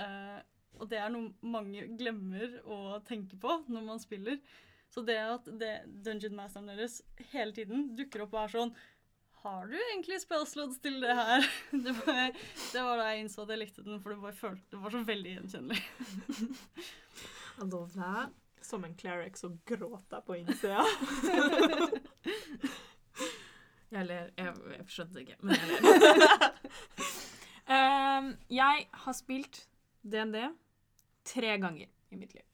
[0.00, 0.40] Eh,
[0.80, 4.40] og det er noe mange glemmer å tenke på når man spiller.
[4.90, 5.72] Så det at det,
[6.06, 7.00] dungeon masteren deres
[7.32, 8.74] hele tiden dukker opp og er sånn
[9.44, 11.44] har du egentlig spellslots til det her?
[11.84, 12.30] Det var,
[12.72, 14.94] det var da jeg innså at jeg likte den, for det bare følte det var
[14.94, 15.82] så veldig gjenkjennelig.
[18.64, 20.80] Som en cleric så gråter jeg på innsida.
[23.94, 24.30] Jeg ler.
[24.34, 25.84] Jeg, jeg skjønte det ikke, men jeg ler.
[27.68, 29.60] um, jeg har spilt
[30.04, 30.36] DND
[31.24, 32.44] tre ganger i mitt liv.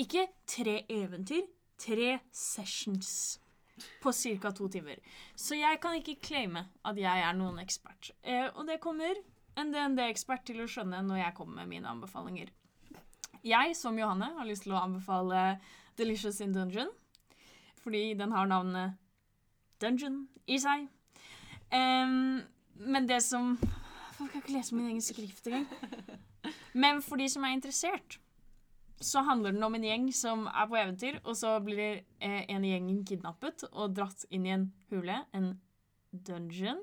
[0.00, 1.44] Ikke tre eventyr,
[1.80, 3.38] tre sessions
[4.02, 4.52] på ca.
[4.52, 5.00] to timer.
[5.36, 8.10] Så jeg kan ikke claime at jeg er noen ekspert.
[8.22, 9.16] Eh, og det kommer
[9.56, 12.52] en DND-ekspert til å skjønne når jeg kommer med mine anbefalinger.
[13.46, 15.58] Jeg, som Johanne, har lyst til å anbefale
[15.96, 16.90] Delicious in Dungeon,
[17.80, 18.96] fordi den har navnet
[19.80, 20.88] Dungeon i seg.
[21.70, 22.42] Um,
[22.76, 23.56] men det som
[24.16, 25.66] Jeg kan ikke lese min egen skrift engang.
[26.74, 28.18] Men for de som er interessert,
[29.00, 32.64] så handler den om en gjeng som er på eventyr, og så blir eh, en
[32.64, 35.52] i gjengen kidnappet og dratt inn i en hule, en
[36.12, 36.80] dungeon.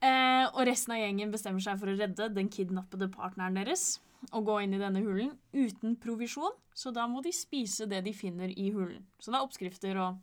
[0.00, 3.98] Eh, og resten av gjengen bestemmer seg for å redde den kidnappede partneren deres
[4.36, 8.12] og gå inn i denne hulen uten provisjon, så da må de spise det de
[8.16, 9.06] finner i hulen.
[9.20, 10.20] Så det er oppskrifter og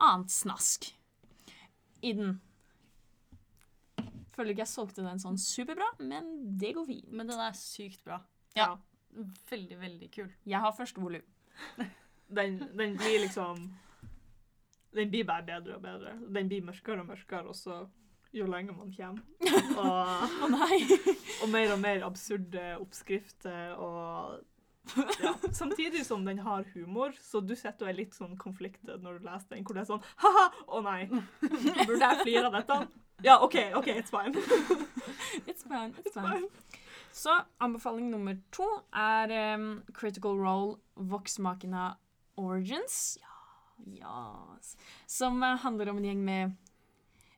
[0.00, 0.90] annet snask
[2.04, 2.38] i den.
[4.40, 7.08] Føler ikke jeg solgte den sånn superbra, men det går fint.
[7.12, 8.22] Men den er sykt bra.
[8.56, 8.72] Ja.
[9.50, 10.30] Veldig, veldig kul.
[10.48, 11.26] Jeg har første volum.
[12.30, 13.64] Den, den blir liksom
[14.94, 16.12] Den blir bare bedre og bedre.
[16.30, 17.80] Den blir mørkere og mørkere også
[18.30, 19.24] jo lenger man kommer.
[19.82, 20.78] Og, nei!
[21.42, 24.38] og mer og mer absurde oppskrifter og
[25.20, 25.34] ja.
[25.52, 29.26] Samtidig som den har humor, så du sitter og er litt sånn konfliktet når du
[29.26, 30.46] leser den, hvor det er sånn Ha-ha!
[30.70, 31.02] Å nei!
[31.42, 32.78] Burde jeg flire av dette?
[33.22, 34.34] Ja, OK, OK, it's fine.
[35.46, 36.48] It's fine, it's fine.
[37.12, 37.30] Så
[37.60, 41.96] anbefaling nummer to er um, Critical Role Vox Machina
[42.36, 43.18] Origins.
[43.86, 44.76] Yes.
[45.06, 46.50] Som uh, handler om en gjeng med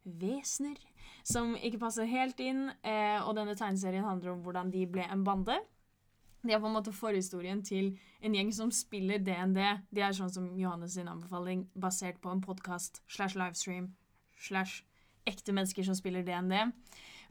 [0.04, 0.78] vesener
[1.22, 2.68] som ikke passer helt inn.
[2.82, 5.58] Eh, og denne tegneserien handler om hvordan de ble en bande.
[6.42, 9.60] De er på en måte forhistorien til en gjeng som spiller DND.
[9.94, 13.92] De er sånn som Johannes sin anbefaling, basert på en podkast slash livestream
[14.42, 14.82] slash
[15.28, 16.72] ekte mennesker som spiller DND.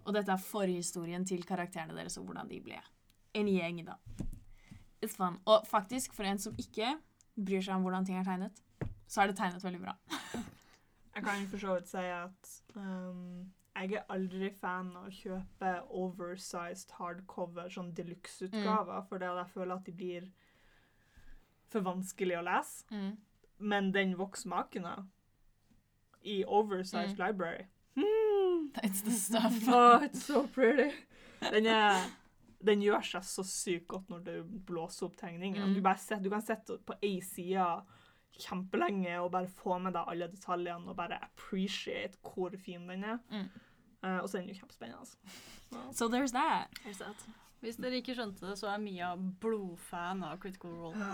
[0.05, 2.79] Og dette er forhistorien til karakterene deres og hvordan de ble.
[3.37, 3.95] En gjeng, da.
[5.01, 5.39] It's fun.
[5.45, 6.95] Og faktisk, for en som ikke
[7.35, 8.61] bryr seg om hvordan ting er tegnet,
[9.07, 9.95] så er det tegnet veldig bra.
[11.15, 15.71] Jeg kan for så vidt si at um, jeg er aldri fan av å kjøpe
[15.99, 20.29] oversized hardcover, sånn deluxe-utgaver, fordi jeg føler at de blir
[21.71, 22.85] for vanskelig å lese.
[22.95, 23.11] Mm.
[23.59, 24.95] Men den voksmakene
[26.23, 27.25] i oversized Mm.
[27.25, 28.67] library hmm.
[28.83, 29.61] It's the stuff.
[29.67, 30.91] Oh, it's so pretty.
[31.41, 32.05] Den, er,
[32.65, 34.35] den gjør seg så sykt godt når du
[34.67, 35.71] blåser opp tegningen.
[35.71, 35.75] Mm.
[35.75, 37.65] Du, set, du kan sitte på ei side
[38.41, 43.19] kjempelenge og bare få med deg alle detaljene og bare appreciate hvor fin den er.
[43.29, 43.49] Mm.
[44.01, 44.99] Uh, og så er den jo kjempespennende.
[44.99, 45.17] Altså.
[45.69, 45.81] Så.
[45.97, 46.67] So there's that.
[47.61, 51.09] Hvis dere ikke skjønte det, så er Mia blodfan av Critical Role.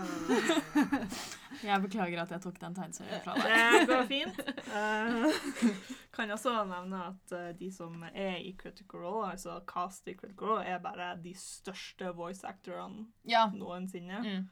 [1.68, 3.74] Jeg beklager at jeg tok den tegneserien fra deg.
[3.74, 4.40] Det går fint.
[4.70, 5.82] Uh,
[6.14, 10.52] kan også nevne at eh, de som er i Critical Role, altså cast i Critical
[10.54, 13.46] Role, er bare de største voice actorene Ja.
[13.52, 14.22] noensinne.
[14.24, 14.48] Mm.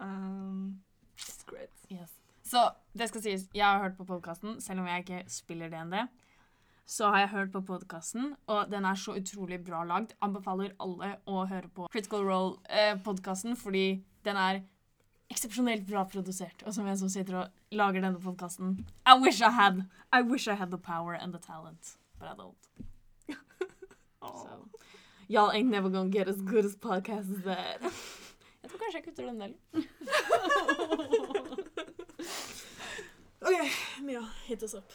[0.00, 0.80] Um,
[1.16, 1.72] it's great.
[1.92, 2.18] Yes.
[2.44, 6.02] Så det skal sies, jeg har hørt på podkasten, selv om jeg ikke spiller DND.
[6.90, 10.10] Så har jeg hørt på podkasten, og den er så utrolig bra lagd.
[10.26, 14.62] Anbefaler alle å høre på Critical Role-podkasten, fordi den er
[15.30, 16.64] eksepsjonelt bra produsert.
[16.66, 17.48] Og som en som sitter og
[17.78, 21.38] lager denne podkasten I wish I had I wish I had the power and the
[21.38, 22.58] talent, but I don't.
[24.20, 24.68] So,
[25.28, 27.80] y'all ain't never gonna get as good as podcast as that.
[28.62, 29.56] Jeg tror kanskje jeg kutter den delen.
[33.40, 33.70] OK,
[34.02, 34.92] Mia, hit us up.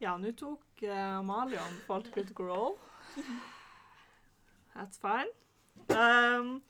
[0.00, 2.76] Ja, nå tok uh, Amalie anbefalt Critical Role.
[4.74, 5.30] That's fine.
[5.88, 6.62] Um,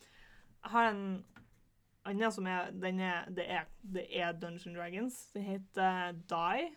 [0.62, 1.24] jeg har en
[2.06, 5.16] annen som er, den er, det er Det er Dungeons Dragons.
[5.34, 6.70] Den heter Die.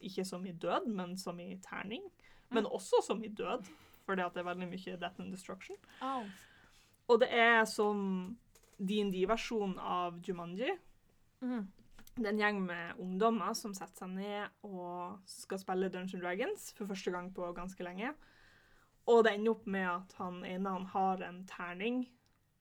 [0.00, 2.02] Ikke som i død, men som i terning.
[2.50, 3.64] Men også som i død,
[4.04, 5.76] fordi det er veldig mye Death and Destruction.
[6.02, 6.26] Oh.
[7.08, 8.36] Og det er som
[8.78, 10.76] DND-versjon av Jumanji.
[11.40, 11.66] Mhm.
[12.14, 16.66] Det er en gjeng med ungdommer som setter seg ned og skal spille Dungeons Dragons
[16.76, 18.12] for første gang på ganske lenge.
[19.10, 22.04] Og det ender opp med at han ene han har en terning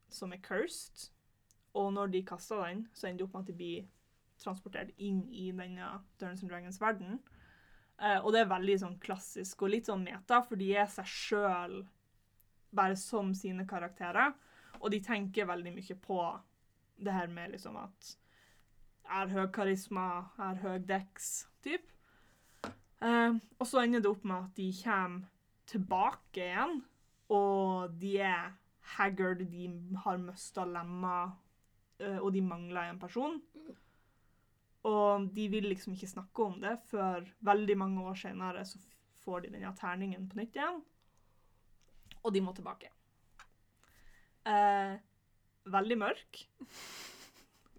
[0.10, 1.12] som er cursed.
[1.78, 3.86] Og når de kaster den, så ender det opp med at de blir
[4.42, 7.22] transportert inn i denne Dungeons Dragons-verden.
[8.02, 11.08] Eh, og det er veldig sånn klassisk og litt sånn meta, for de er seg
[11.10, 11.78] sjøl
[12.74, 14.34] bare som sine karakterer.
[14.82, 16.20] Og de tenker veldig mye på
[17.06, 18.16] det her med liksom at
[19.10, 21.86] har høy karisma, har høy dex, typ.
[23.04, 25.30] Eh, og så ender det opp med at de kommer
[25.70, 26.82] tilbake igjen,
[27.34, 28.54] og de er
[28.96, 29.68] haggard, de
[30.04, 31.34] har mista lemmer,
[32.00, 33.39] eh, og de mangler en person.
[34.84, 38.82] Og de vil liksom ikke snakke om det før veldig mange år senere så
[39.24, 40.82] får de denne terningen på nytt igjen,
[42.24, 42.92] og de må tilbake.
[44.44, 44.98] Eh,
[45.72, 46.42] veldig mørk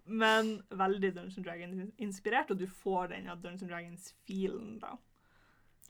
[0.06, 4.96] men veldig Dungeons Dragons-inspirert, og du får den av Dungeons Dragons-feelen, da.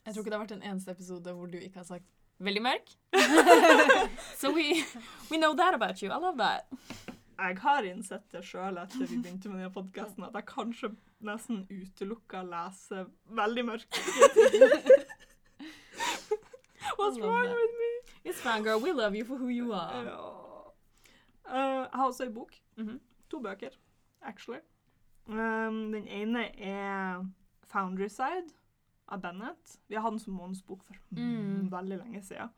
[0.05, 2.05] Jeg tror ikke det har vært en eneste episode hvor du ikke har sagt
[2.39, 2.95] 'veldig mørk'.
[4.41, 4.83] so we,
[5.31, 6.11] we know that about you.
[6.11, 6.67] I love that.
[7.39, 10.89] Jeg har innsett det sjøl etter vi begynte med denne podkasten, at jeg kanskje
[11.25, 13.99] nesten utelukka å lese veldig mørke
[16.97, 17.55] What's wrong that.
[17.55, 17.91] with me?
[18.29, 18.79] It's fine, girl.
[18.79, 20.03] We love you for who you are.
[20.05, 20.19] Ja.
[21.49, 22.55] Eh, jeg har også ei bok.
[22.77, 22.99] Mhm.
[23.29, 23.69] To bøker,
[24.25, 24.59] actually.
[25.27, 27.25] Um, den ene er
[27.71, 28.51] Foundry Side
[29.09, 29.77] av Bennett.
[29.89, 31.69] Vi har hatt den som månedsbok for Mm.
[31.71, 32.49] veldig lenge siden.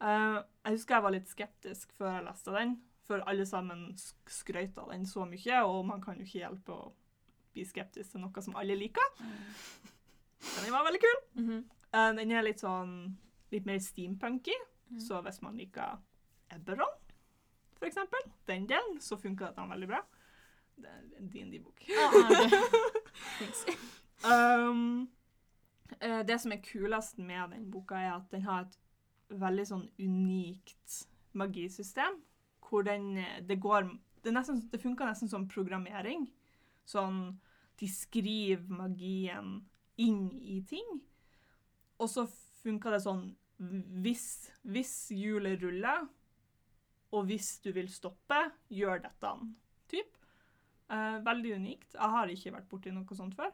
[0.00, 4.28] Uh, jeg husker jeg var litt skeptisk før jeg leste den, for alle sammen sk-
[4.28, 6.92] skrøt av den så mye, og man kan jo ikke hjelpe å
[7.54, 9.02] bli skeptisk til noe som alle liker.
[9.18, 11.20] Men den var veldig kul.
[11.42, 11.64] Mm -hmm.
[11.94, 13.16] uh, den er litt sånn
[13.50, 14.52] litt mer steampunky,
[14.90, 15.00] Mm.
[15.00, 15.98] så hvis man liker
[16.50, 16.94] Eberron,
[17.74, 20.00] for eksempel, den delen, så funker den veldig bra.
[20.76, 21.86] Det er en DND-bok.
[24.26, 25.08] Um,
[26.00, 28.78] eh, det som er kulest med den boka, er at den har et
[29.28, 31.02] veldig sånn unikt
[31.36, 32.18] magisystem,
[32.66, 33.90] hvor den, eh, det går,
[34.24, 36.26] det, nesten, det funker nesten som programmering.
[36.86, 37.36] Sånn,
[37.78, 39.60] de skriver magien
[40.00, 41.00] inn i ting,
[42.00, 42.26] og så
[42.62, 43.28] funker det sånn,
[44.02, 44.26] hvis,
[44.68, 46.06] hvis hjulet ruller,
[47.14, 48.38] og hvis du vil stoppe,
[48.72, 49.32] gjør dette,
[49.92, 50.15] typ.
[50.90, 51.94] Eh, veldig unikt.
[51.94, 53.50] Jeg har ikke vært borti noe sånt før.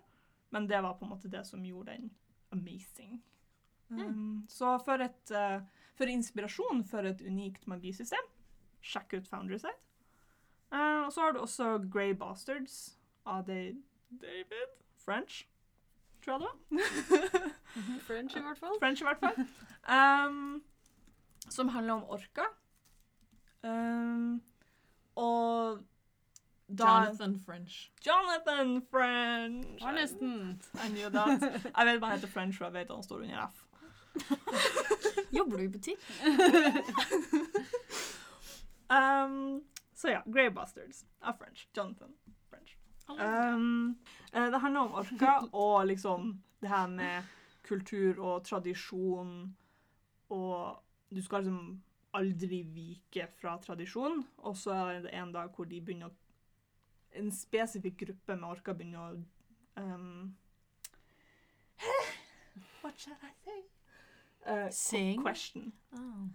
[0.53, 2.11] Men det var på en måte det som gjorde den
[2.53, 3.23] amazing.
[3.93, 5.61] Um, så for, et, uh,
[5.97, 8.29] for inspirasjon for et unikt magisystem,
[8.85, 9.77] sjekk ut Foundryside.
[10.73, 13.75] Uh, og så har du også Grey Bastards av Da-
[14.23, 14.73] David
[15.05, 15.43] French,
[16.25, 17.51] tror jeg det var.
[18.09, 18.77] French, i hvert fall.
[18.81, 19.45] French i hvert fall.
[19.93, 20.63] Um,
[21.51, 22.45] som handler om orka.
[23.67, 24.37] Um,
[25.19, 25.81] og
[26.79, 27.93] da Jonathan French.
[28.07, 29.83] Jonathan French!
[29.83, 30.61] Var nesten.
[30.75, 31.43] I knew that.
[31.43, 33.65] Jeg vet bare han heter French, og jeg vet han står under F.
[35.37, 36.01] Jobber du i butikk?
[38.93, 41.69] Um, så ja, Grey Bastards av French.
[41.77, 42.11] Jonathan
[42.51, 42.77] French.
[43.09, 43.99] Um,
[44.33, 47.23] eh, det handler om orka og liksom det her med
[47.63, 49.57] kultur og tradisjon
[50.29, 50.83] og
[51.13, 51.83] Du skal liksom
[52.17, 54.23] aldri vike fra tradisjon.
[54.37, 56.17] Og så er det en dag hvor de begynner å
[57.19, 60.37] En spesifikk gruppe med orka begynner å um,
[62.83, 63.61] What should I say?
[64.47, 65.23] Uh, Sing?
[65.23, 65.73] Question.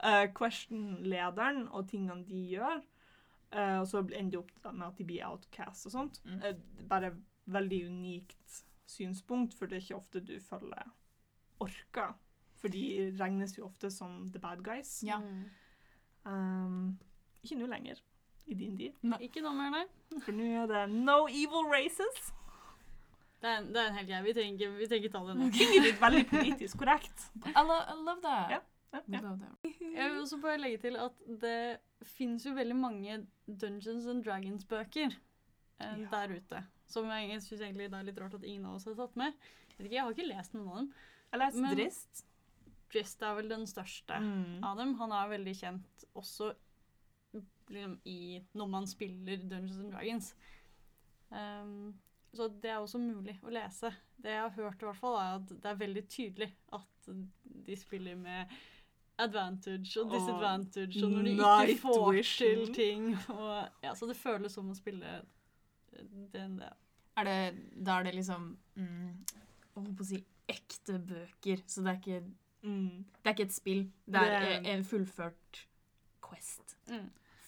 [0.00, 0.06] Oh.
[0.06, 2.80] uh, Question-lederen og tingene de gjør.
[3.52, 6.18] Uh, og så ender det opp med at de blir outcast og sånt.
[6.24, 6.40] Mm.
[6.42, 7.12] Uh, bare
[7.46, 10.90] veldig unikt synspunkt, for det er ikke ofte du følger
[11.60, 12.10] orka.
[12.58, 14.98] For de regnes jo ofte som the bad guys.
[15.06, 15.20] Ja.
[16.26, 16.98] Um,
[17.42, 18.02] ikke nå lenger,
[18.48, 18.94] i din tid.
[19.20, 19.84] Ikke nå mer, nei.
[20.24, 22.32] For nå er det no evil races.
[23.38, 24.22] Det er, det er en helt grei.
[24.24, 25.46] Vi trenger ikke, ta det nå.
[25.52, 27.26] Ingrid er veldig politisk korrekt.
[27.46, 28.50] I, lo I love that.
[28.56, 28.64] Yeah.
[28.94, 29.04] Yeah.
[29.06, 29.76] We love that.
[29.94, 31.58] Jeg vil også bare legge til at det
[32.16, 36.08] fins jo veldig mange Dungeons and Dragons-bøker eh, Ja.
[36.16, 36.64] der ute.
[36.88, 39.36] Som jeg syns egentlig det er litt rart at ingen av oss har tatt med.
[39.76, 40.88] Jeg, vet ikke, jeg har ikke lest noen av dem.
[41.28, 42.24] Jeg har lest Drist.
[42.88, 44.64] Drist er vel den største Mm.
[44.64, 44.94] av dem.
[44.98, 46.54] Han er veldig kjent også
[47.70, 50.34] liksom, i når man spiller Dungeons and Dragons.
[51.30, 51.94] Um,
[52.34, 53.90] så det er også mulig å lese.
[54.20, 57.08] Det jeg har hørt, i hvert fall, er at det er veldig tydelig at
[57.66, 58.46] de spiller med
[59.18, 61.32] advantage og disadvantage, og når de
[61.72, 62.64] ikke får vision.
[62.66, 63.06] til ting.
[63.34, 66.04] Og, ja, så det føles som å spille eh,
[66.34, 66.62] DND.
[67.18, 67.38] Er det,
[67.86, 69.14] da er det liksom mm,
[69.74, 72.20] holdt på å si ekte bøker, så det er ikke,
[72.58, 73.04] Mm.
[73.22, 73.84] det er ikke et spill.
[74.04, 75.60] Det er Det- en- en fullført
[76.20, 76.72] quest.
[76.90, 77.04] Mm.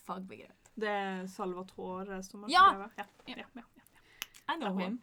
[0.06, 0.70] Fagbegrep.
[0.80, 2.64] Det er Salvatore som har Ja!
[2.70, 2.96] skrevet.
[2.98, 3.04] Ja.
[3.26, 3.34] Ja.
[3.34, 4.54] Ja, ja, ja.
[4.54, 4.86] I know Ja.
[4.86, 5.00] him.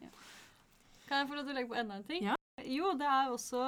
[1.07, 2.23] Kan jeg få lov til å legge på enda en ting?
[2.23, 2.35] Ja.
[2.65, 3.61] Jo, det er også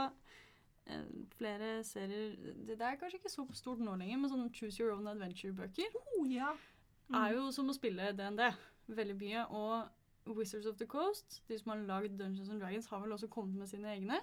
[0.88, 1.04] eh,
[1.38, 2.34] flere serier
[2.65, 6.26] Det er kanskje ikke så stort nå lenger, men sånne Choose Your Own Adventure-bøker Oh,
[6.28, 6.56] ja.
[7.13, 8.42] er jo som å spille DND
[8.89, 9.46] veldig mye.
[9.50, 13.30] Og Wizards of the Coast, de som har lagd Dungeons and Dragons, har vel også
[13.30, 14.20] kommet med sine egne.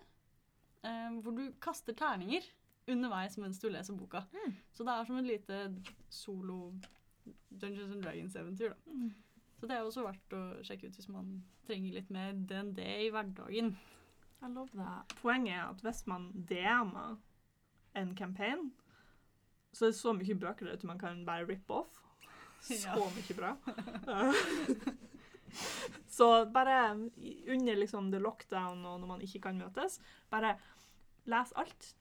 [0.85, 2.42] eh, hvor du kaster terninger
[2.88, 4.21] underveis mens du leser boka.
[4.33, 4.53] Mm.
[4.73, 6.73] Så det er som et lite solo
[7.51, 8.75] Dungeons and Dragons-eventyr.
[8.87, 9.12] Mm.
[9.57, 11.31] Så det er også verdt å sjekke ut hvis man
[11.67, 13.71] trenger litt mer DND i hverdagen.
[14.45, 15.15] I love that.
[15.23, 17.15] Poenget er at hvis man DM-er
[17.97, 18.67] en campaign,
[19.73, 22.03] så er det så mye bøker der ute man kan bare rip off.
[22.67, 22.95] Så Ja.
[22.97, 23.55] mye bra.
[26.09, 26.91] så bare
[27.49, 30.57] under liksom the lockdown og når man ikke kan møtes, bare
[31.27, 31.95] les alt.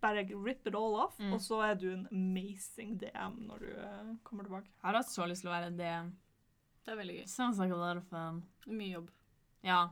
[0.00, 1.32] Bare rip it all off, Mm.
[1.34, 4.66] og så er du en amazing DM når du uh, kommer tilbake.
[4.70, 6.12] Jeg har hatt så lyst til å være DM.
[6.84, 7.26] Det er veldig gøy.
[7.28, 8.42] Sounds like a lot of fun.
[8.66, 9.10] Mye jobb.
[9.66, 9.88] Ja.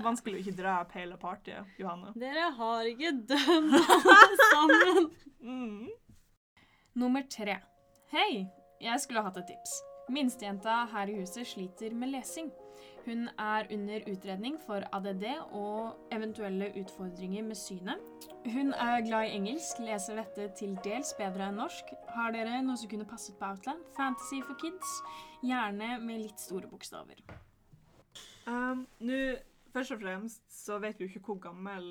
[0.00, 2.12] Vanskelig å ikke dra opp hele partyet, Johanne.
[2.14, 5.08] Dere har ikke dømt alle sammen.
[5.42, 5.88] Mm.
[6.94, 7.56] Nummer tre.
[8.14, 8.44] Hei,
[8.80, 9.80] jeg skulle hatt et tips.
[10.14, 12.52] Minstejenta her i huset sliter med lesing.
[13.04, 18.00] Hun er under utredning for ADD og eventuelle utfordringer med synet.
[18.52, 21.92] Hun er glad i engelsk, leser dette til dels bedre enn norsk.
[22.16, 23.84] Har dere noe som kunne passet på Outland?
[23.96, 24.94] Fantasy for kids?
[25.44, 27.20] Gjerne med litt store bokstaver.
[28.48, 29.20] Um, Nå,
[29.76, 31.86] først og fremst så vet vi jo ikke hvor gammel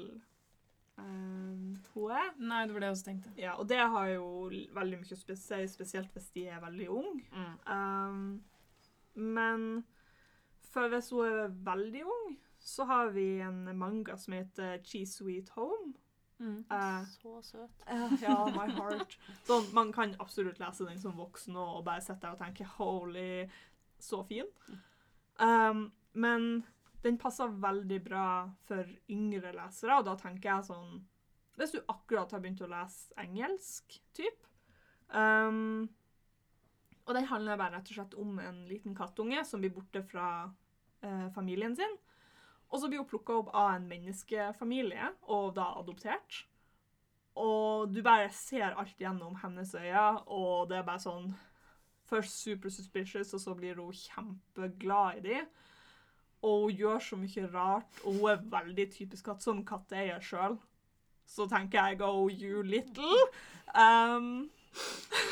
[0.97, 2.33] um, hun er.
[2.41, 3.37] Nei, det var det jeg også tenkte.
[3.37, 7.47] Ja, og det har jo veldig mye å si, spesielt hvis de er veldig unge.
[7.69, 8.41] Um,
[9.13, 9.83] men
[10.73, 15.49] for hvis hun er veldig ung, så har vi en manga som heter Cheese Sweet
[15.57, 15.93] Home.
[16.39, 16.65] Mm.
[16.71, 17.83] Uh, Så søt.
[17.91, 19.19] Uh, ja, my heart.
[19.43, 23.49] Så man kan absolutt lese den som voksen og, bare sitte der og tenke 'holy,
[23.99, 24.49] så fin'.
[25.39, 26.65] Um, men
[27.03, 31.01] den passer veldig bra for yngre lesere, og da tenker jeg sånn
[31.55, 34.47] Hvis du akkurat har begynt å lese engelsk, typ.
[35.13, 35.89] Um,
[37.05, 40.49] og den handler bare rett og slett om en liten kattunge som blir borte fra
[41.03, 41.97] eh, familien sin.
[42.73, 46.43] Og så blir hun plukka opp av en menneskefamilie, og da adoptert.
[47.37, 51.33] Og du bare ser alt gjennom hennes øyne, og det er bare sånn
[52.03, 55.45] Først super suspicious, og så blir hun kjempeglad i dem.
[56.43, 60.59] Og hun gjør så mye rart, og hun er veldig typisk katt, som katteeier sjøl.
[61.25, 63.29] så tenker jeg oh, you little.
[63.73, 64.51] Um,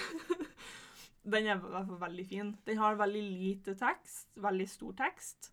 [1.34, 2.56] den er i hvert fall veldig fin.
[2.66, 5.52] Den har veldig lite tekst, veldig stor tekst.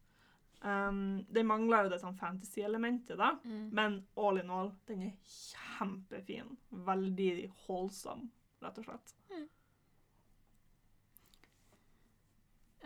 [0.59, 3.37] Um, den mangler jo det sånn fantasy-elementet, da.
[3.45, 3.69] Mm.
[3.75, 6.57] Men all in all, den er kjempefin.
[6.89, 7.33] Veldig
[7.67, 8.27] holdsom,
[8.65, 9.15] rett og slett.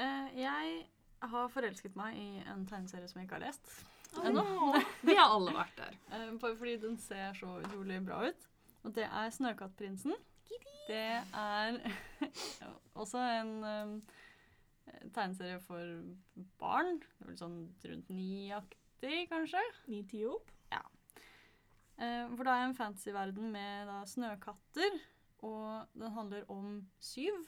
[0.03, 0.87] Eh, jeg
[1.33, 3.75] har forelsket meg i en tegneserie som jeg ikke har lest.
[4.23, 4.45] Ennå.
[5.07, 5.99] Vi har alle vært der.
[6.13, 8.49] Uh, fordi den ser så utrolig bra ut.
[8.83, 10.17] Og det er Snøkattprinsen.
[10.89, 11.79] Det er
[13.01, 13.95] også en um,
[15.13, 16.03] tegneserie for
[16.61, 16.99] barn.
[17.03, 17.61] Det er vel sånn
[17.91, 19.63] rundt ni-aktig, kanskje.
[19.93, 20.51] Ni-ti opp.
[22.03, 24.97] Eh, hvor det er en fantasyverden med da, snøkatter.
[25.43, 27.45] Og den handler om Syv,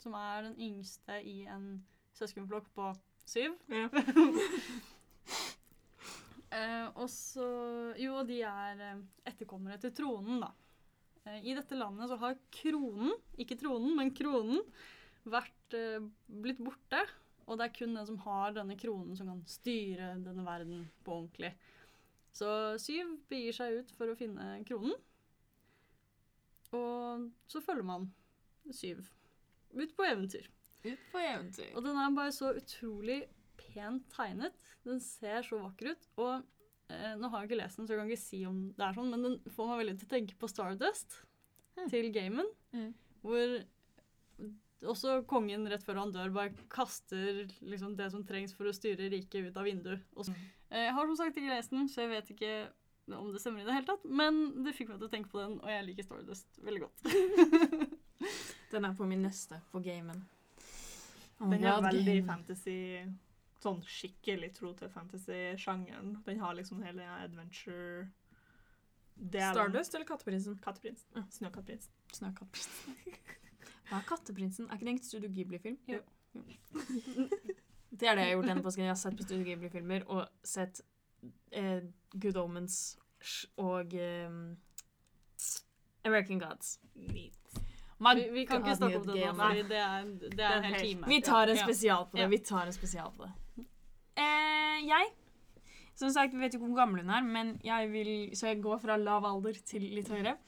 [0.00, 1.82] som er den yngste i en
[2.16, 2.92] søskenflokk på
[3.28, 3.58] syv.
[3.68, 3.88] Ja.
[6.50, 7.44] Eh, og så
[7.94, 10.48] Jo, de er eh, etterkommere til tronen, da.
[11.22, 14.58] Eh, I dette landet så har kronen, ikke tronen, men kronen,
[15.28, 17.02] vært eh, blitt borte.
[17.50, 21.16] Og det er kun den som har denne kronen, som kan styre denne verden på
[21.16, 21.50] ordentlig.
[22.36, 22.46] Så
[22.78, 24.94] Syv begir seg ut for å finne kronen.
[26.76, 28.06] Og så følger man
[28.70, 29.02] Syv
[29.74, 30.46] ut på eventyr.
[30.84, 31.72] Ut på eventyr.
[31.74, 33.24] Og den er bare så utrolig
[33.58, 34.54] pent tegnet.
[34.86, 36.06] Den ser så vakker ut.
[36.22, 36.36] Og
[36.92, 38.96] eh, nå har jeg ikke lest den, så jeg kan ikke si om det er
[38.96, 41.18] sånn, men den får meg veldig til å tenke på Stardust
[41.80, 41.86] Hmm.
[41.88, 42.48] til gamen.
[42.74, 42.88] Mm.
[43.22, 43.52] Hvor
[44.82, 49.10] også kongen rett før han dør bare kaster liksom, det som trengs for å styre
[49.12, 50.00] riket ut av vinduet.
[50.16, 50.44] Og så- Mm.
[50.70, 52.68] Eh, Jeg har som sagt ikke lest den, så jeg vet ikke
[53.18, 54.04] om det stemmer i det hele tatt.
[54.04, 57.02] Men det fikk meg til å tenke på den, og jeg liker Stardust veldig godt.
[58.70, 60.24] Den er på min neste på gamen.
[61.40, 62.26] Oh Den er God, veldig game.
[62.26, 63.04] fantasy
[63.60, 66.22] Sånn skikkelig tro til fantasy-sjangeren.
[66.24, 68.08] Den har liksom hele adventure
[69.18, 69.52] delen.
[69.54, 70.58] Stardust eller Katteprinsen?
[70.64, 71.04] Katteprinsen.
[71.16, 71.22] Ja.
[71.28, 71.90] Snøkatteprinsen.
[72.12, 72.96] Snøkatteprinsen.
[73.90, 74.68] Er Katteprinsen?
[74.68, 75.78] Er ikke det en Studio Ghibli-film?
[75.88, 76.00] Jo.
[76.34, 76.42] Jo.
[78.00, 78.84] Det er det jeg har gjort denne påsken.
[78.84, 80.78] Jeg har sett på Studio Ghibli-filmer og sett
[81.52, 81.82] eh,
[82.22, 82.76] Good Omens
[83.58, 84.30] og eh,
[86.06, 86.78] American Gods.
[86.94, 87.40] Neat.
[88.00, 90.80] Vi, vi kan ikke snakke om det nå, fordi det er, det er en hel
[90.80, 91.08] time.
[91.10, 92.22] Vi tar en spesial på det.
[92.22, 92.28] Ja.
[92.32, 93.66] Vi tar en spesial på det.
[94.16, 95.10] Eh, jeg
[95.94, 98.78] Som sagt, vi vet ikke hvor gammel hun er, men jeg vil, så jeg går
[98.80, 100.38] fra lav alder til litt høyere.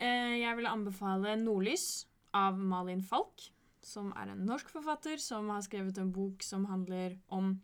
[0.00, 2.06] Eh, jeg vil anbefale 'Nordlys'
[2.36, 3.48] av Malin Falk,
[3.86, 7.54] som er en norsk forfatter som har skrevet en bok som handler om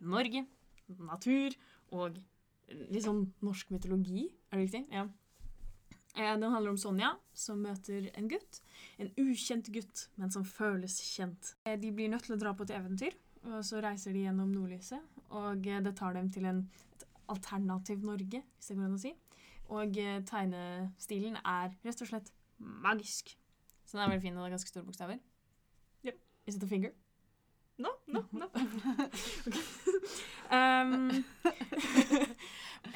[0.00, 0.44] Norge,
[0.88, 1.56] natur
[1.92, 2.18] og
[2.68, 4.28] litt sånn norsk mytologi.
[4.52, 4.84] Er det riktig?
[4.94, 5.08] Ja.
[6.14, 8.60] Eh, Den handler om Sonja, som møter en gutt.
[8.98, 11.54] En ukjent gutt, men som føles kjent.
[11.64, 14.52] Eh, De blir nødt til å dra på et eventyr, og så reiser de gjennom
[14.52, 15.00] nordlyset.
[15.30, 16.64] Og eh, det tar dem til en,
[16.96, 19.14] et alternativ Norge, hvis det går an å si.
[19.68, 23.34] Og tegnestilen er rett og slett magisk.
[23.88, 25.20] Så den er veldig fin, og det er ganske store bokstaver.
[26.04, 26.16] Yep.
[26.46, 26.90] Is it a finger?
[27.78, 28.46] No, no, no.
[30.50, 31.10] Um,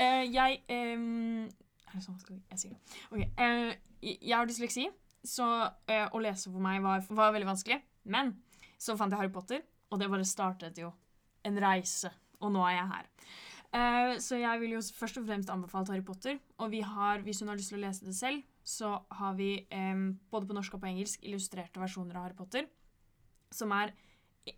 [0.00, 3.00] uh, jeg um, Er det sånn skal jeg sier det?
[3.10, 4.86] Okay, uh, jeg har dysleksi,
[5.20, 7.76] så uh, å lese for meg var, var veldig vanskelig.
[8.08, 8.32] Men
[8.80, 9.60] så fant jeg Harry Potter,
[9.92, 10.88] og det bare startet jo
[11.44, 12.08] en reise.
[12.40, 13.10] Og nå er jeg her.
[14.20, 16.40] Så jeg vil jo først og fremst anbefale Harry Potter.
[16.56, 19.66] Og vi har, hvis hun har lyst til å lese det selv, så har vi
[19.70, 22.68] eh, både på norsk og på engelsk illustrerte versjoner av Harry Potter.
[23.52, 23.94] Som er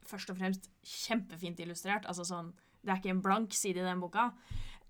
[0.09, 2.07] først og fremst kjempefint illustrert.
[2.09, 2.53] Altså sånn,
[2.85, 4.31] det er ikke en blank side i den boka.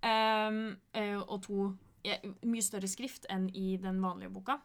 [0.05, 1.73] Eh, og to
[2.05, 4.59] ja, mye større skrift enn i den vanlige boka.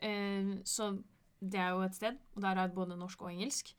[0.00, 0.94] Um, så
[1.40, 3.74] det er jo et sted, og der er både norsk og engelsk.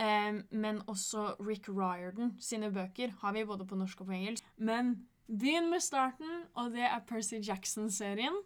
[0.00, 4.46] Um, men også Rick Riordan sine bøker har vi både på norsk og på engelsk.
[4.56, 4.94] Men
[5.28, 8.36] begynn med starten, og det er Percy Jackson-serien.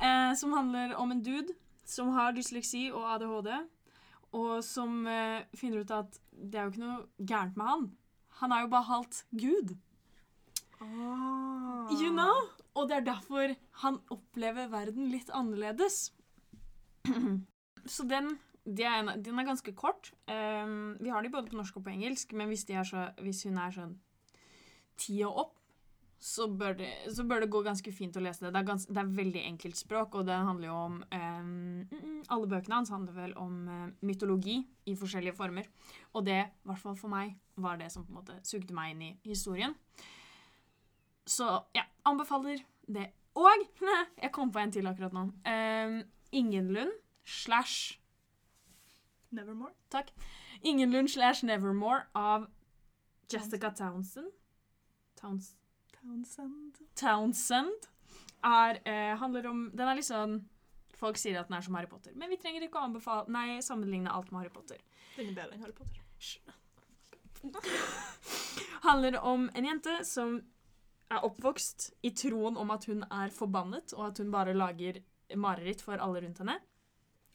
[0.00, 3.50] Eh, som handler om en dude som har dysleksi og ADHD,
[4.34, 7.84] og som eh, finner ut at det er jo ikke noe gærent med han.
[8.40, 9.74] Han er jo bare halvt gud.
[10.82, 11.92] Oh.
[11.92, 12.48] You know?
[12.74, 16.08] Og det er derfor han opplever verden litt annerledes.
[17.94, 18.32] Så den,
[18.66, 20.10] er en, den er ganske kort.
[20.26, 23.44] Um, vi har de både på norsk og på engelsk, men hvis, er så, hvis
[23.46, 23.94] hun er sånn
[24.98, 25.54] ti og opp,
[26.24, 28.54] så bør, det, så bør det gå ganske fint å lese det.
[28.54, 32.46] Det er, gans, det er veldig enkelt språk, og det handler jo om mm, Alle
[32.48, 34.54] bøkene hans handler vel om eh, mytologi
[34.88, 35.66] i forskjellige former.
[36.16, 38.94] Og det, i hvert fall for meg, var det som på en måte sugde meg
[38.94, 39.74] inn i historien.
[41.28, 43.10] Så ja, anbefaler det.
[43.36, 43.66] Og
[44.22, 45.26] jeg kom på en til akkurat nå.
[45.28, 45.98] Um,
[46.32, 46.94] Ingenlund
[47.28, 47.98] slash
[49.28, 49.74] Nevermore.
[49.92, 50.08] Takk.
[50.64, 52.48] Ingenlund slash Nevermore av
[53.28, 54.32] Jessica Townsend.
[55.20, 55.52] Towns
[56.04, 56.80] Townsend.
[56.94, 57.88] Townsend.
[58.44, 60.44] er, eh, handler om Den er sånn
[60.94, 63.58] Folk sier at den er som Harry Potter, men vi trenger ikke å anbefale, nei,
[63.60, 64.78] sammenligne alt med Harry Potter.
[65.16, 66.00] Den er bedre enn Harry Potter.
[68.86, 70.38] handler om en jente som
[71.10, 75.02] er oppvokst i troen om at hun er forbannet, og at hun bare lager
[75.36, 76.60] mareritt for alle rundt henne.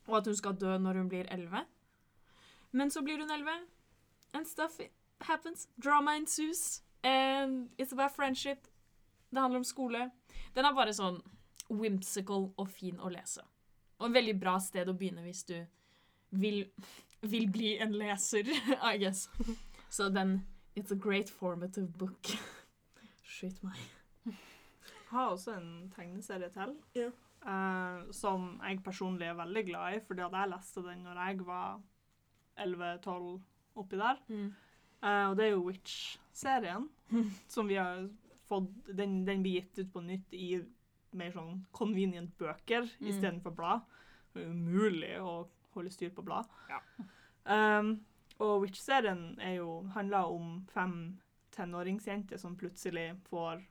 [0.08, 1.66] Og at hun skal dø når hun blir elleve.
[2.72, 3.60] Men så blir hun elleve,
[4.34, 4.80] and stuff
[5.28, 5.68] happens.
[5.84, 6.82] Drama ensues.
[7.04, 8.68] And it's about friendship.
[9.30, 10.10] Det handler om skole.
[10.56, 11.22] Den er bare sånn
[11.70, 13.44] whimsical og fin å lese.
[14.00, 15.58] Og en veldig bra sted å begynne hvis du
[16.30, 16.64] vil,
[17.22, 18.50] vil bli en leser,
[18.92, 19.28] I guess.
[19.90, 20.42] Så den
[20.76, 22.30] It's a great formative book.
[23.28, 23.80] Skyt meg.
[24.26, 26.76] Jeg har også en tegneserie til.
[26.96, 27.12] yeah.
[27.44, 31.46] uh, som jeg personlig er veldig glad i, fordi at jeg leste den når jeg
[31.48, 31.82] var
[32.60, 33.42] 11-12
[33.76, 34.22] oppi der.
[34.28, 34.54] Mm.
[35.04, 36.90] Eh, og det er jo Witch-serien,
[37.48, 38.08] som vi har
[38.50, 40.50] fått den, den blir gitt ut på nytt i
[41.18, 43.08] mer sånn convenient bøker Mm.
[43.10, 43.82] istedenfor blad.
[44.34, 46.46] Det er umulig å holde styr på blad.
[46.70, 46.80] Ja.
[47.50, 47.96] Um,
[48.40, 51.20] og Witch-serien er jo, handla om fem
[51.56, 53.64] tenåringsjenter som plutselig får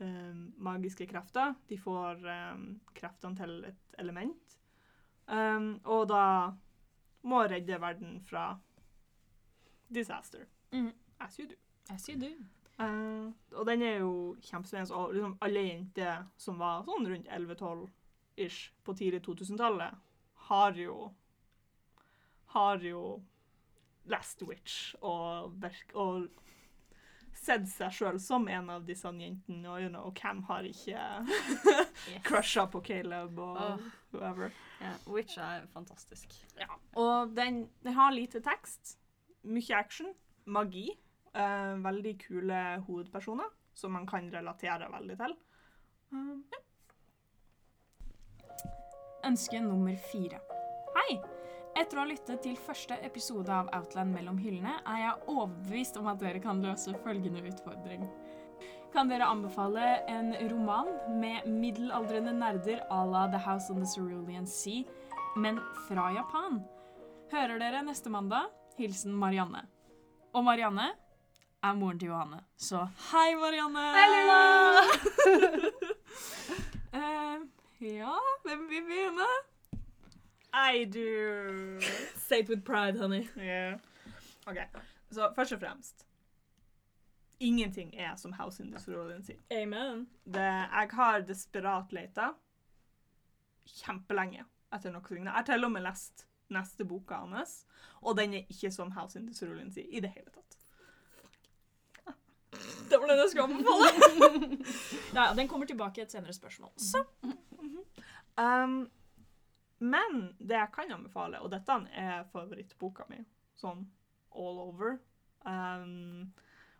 [0.00, 1.54] um, magiske krefter.
[1.68, 2.64] De får um,
[2.96, 4.56] kreftene til et element.
[5.84, 6.24] Og da
[7.24, 8.50] må redde verden fra
[9.88, 10.46] disaster.
[10.72, 10.92] Mm.
[11.20, 11.56] As you do.
[11.90, 12.32] As you do.
[12.78, 14.94] Uh, og den er jo kjempespennende.
[14.94, 20.00] Og liksom alle jenter som var sånn rundt 11-12-ish på tidlig 2000-tallet,
[20.48, 21.12] har jo
[22.54, 23.22] Har jo
[24.06, 25.64] lest Witch og,
[25.98, 26.28] og
[27.34, 31.00] sett seg sjøl som en av disse jentene, og, you know, og hvem har ikke
[32.28, 33.88] crusha på Caleb og oh.
[34.12, 34.52] whoever.
[34.80, 34.96] Yeah.
[35.10, 36.36] Witch er fantastisk.
[37.00, 38.96] Og den, den har lite tekst,
[39.44, 40.12] mye action,
[40.46, 40.90] magi.
[41.34, 45.36] uh, veldig kule hovedpersoner som man kan relatere veldig til.
[46.14, 46.60] Uh, ja.
[49.24, 50.40] Ønske nummer fire.
[50.94, 51.18] Hei!
[51.74, 56.06] Etter å ha lyttet til første episode av Outland mellom hyllene, er jeg overbevist om
[56.12, 58.04] at dere kan løse følgende utfordring.
[58.94, 64.46] Kan dere anbefale en roman med middelaldrende nerder à la The House on the Cerulean
[64.46, 64.84] Sea,
[65.34, 66.60] men fra Japan?
[67.32, 68.52] Hører dere neste mandag?
[68.78, 69.62] Hilsen Marianne.
[70.34, 70.88] Og Marianne
[71.62, 72.40] er moren til Johanne.
[72.56, 73.84] Så hei, Marianne!
[76.94, 77.40] Eh,
[77.80, 78.12] ja,
[78.44, 79.26] hvem vil begynne?
[80.54, 81.80] I do.
[82.16, 83.24] Say it with pride, honey.
[83.36, 83.80] Yeah.
[84.46, 84.58] OK.
[85.10, 86.06] Så først og fremst
[87.40, 89.40] Ingenting er som House in the Cerulean sin.
[89.50, 90.06] Amen.
[90.24, 92.28] Det, jeg har desperat leita
[93.66, 94.44] kjempelenge
[94.74, 95.32] etter noe lignende.
[95.32, 97.64] Jeg har til og med lest neste boka hans,
[98.02, 100.58] og den er ikke som House in the Cerulean Sea i det hele tatt.
[102.90, 104.58] Det var den jeg skulle anbefale.
[105.16, 106.70] ja, den kommer tilbake i et senere spørsmål.
[106.76, 107.04] Så.
[108.36, 108.90] Um,
[109.78, 113.24] men det jeg kan anbefale, og dette er favorittboka mi,
[113.58, 113.84] sånn
[114.34, 114.98] all over,
[115.46, 116.32] um,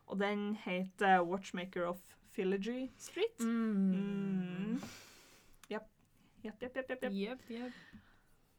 [0.06, 2.00] og den heter Watchmaker of
[2.34, 3.40] Filogy Street.
[3.40, 4.80] Mm.
[5.70, 5.90] Jepp,
[6.44, 7.12] jepp, jepp, jepp, jepp.
[7.12, 7.72] Yep, yep.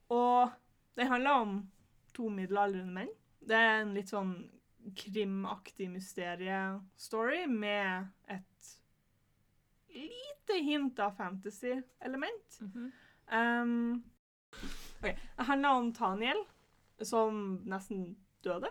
[0.09, 0.49] Og
[0.95, 1.55] det handler om
[2.15, 3.13] to middelaldrende menn.
[3.45, 4.35] Det er en litt sånn
[4.95, 8.71] krimaktig mysteriestory med et
[9.95, 12.59] lite hint av fantasy-element.
[12.61, 12.91] Mhm.
[13.25, 14.03] Um,
[14.99, 15.15] okay.
[15.37, 16.43] Det handler om Taniel,
[17.01, 18.69] som nesten døde.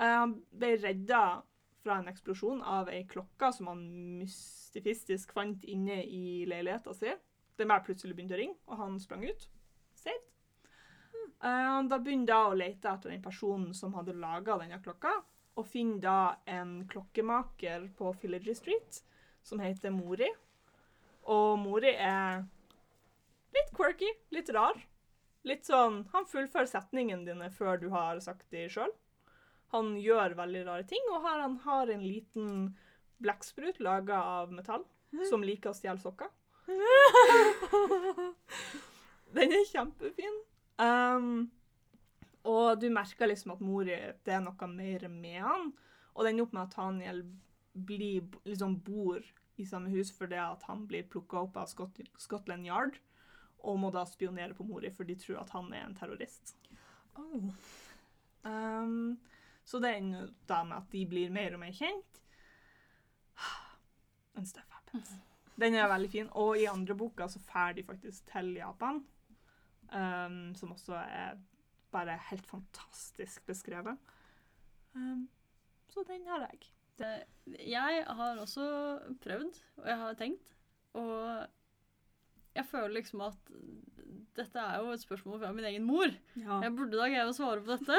[0.00, 1.42] Uh, han ble redda
[1.84, 3.82] fra en eksplosjon av ei klokke som han
[4.22, 7.12] mystifistisk fant inne i leiligheta si.
[7.58, 9.50] Den bare plutselig begynte å ringe, og han sprang ut.
[11.44, 15.12] Eh, da begynner jeg å lete etter den personen som hadde laga denne klokka,
[15.54, 16.20] og finner da
[16.50, 19.02] en klokkemaker på Fillagy Street
[19.44, 20.30] som heter Mori.
[21.30, 22.42] Og Mori er
[23.54, 24.80] litt quirky, litt rar.
[25.44, 28.92] Litt sånn Han fullfører setningene dine før du har sagt de sjøl.
[29.76, 32.48] Han gjør veldig rare ting, og her han har en liten
[33.20, 34.84] blekksprut laga av metall
[35.28, 36.32] som liker å stjele sokker.
[39.36, 40.40] Den er kjempefin.
[40.80, 41.50] Um,
[42.44, 43.94] og du merker liksom at Mori
[44.26, 45.72] det er noe mer med han.
[46.14, 47.24] Og det ender opp med at Taniel
[47.74, 49.22] blir, liksom bor
[49.58, 52.98] i samme hus fordi at han blir plukka opp av Scot Scotland Yard
[53.64, 56.52] og må da spionere på Mori, for de tror at han er en terrorist.
[57.16, 57.48] Oh.
[58.44, 59.16] Um,
[59.64, 62.20] så det ender da med at de blir mer og mer kjent.
[64.36, 65.14] And stuff happens.
[65.56, 66.28] Den er veldig fin.
[66.36, 69.00] Og i andre boka så drar de faktisk til Japan.
[69.94, 71.36] Um, som også er
[71.94, 73.98] bare helt fantastisk beskrevet.
[74.94, 75.28] Um,
[75.88, 76.70] så den har jeg.
[76.98, 77.10] Det,
[77.66, 78.64] jeg har også
[79.22, 80.52] prøvd, og jeg har tenkt
[80.94, 81.46] Og
[82.54, 83.48] jeg føler liksom at
[84.38, 86.10] dette er jo et spørsmål fra min egen mor.
[86.38, 86.60] Ja.
[86.62, 87.98] Jeg burde da greie å svare på dette.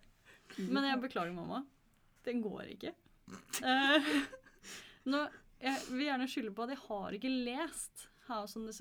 [0.72, 1.62] Men jeg beklager, mamma.
[2.24, 2.92] Den går ikke.
[3.60, 4.08] Uh,
[5.12, 5.24] nå,
[5.60, 8.72] jeg vil gjerne skylde på at jeg har ikke lest House on the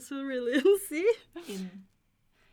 [0.00, 1.14] Cerulean Sea.
[1.54, 1.86] Inn.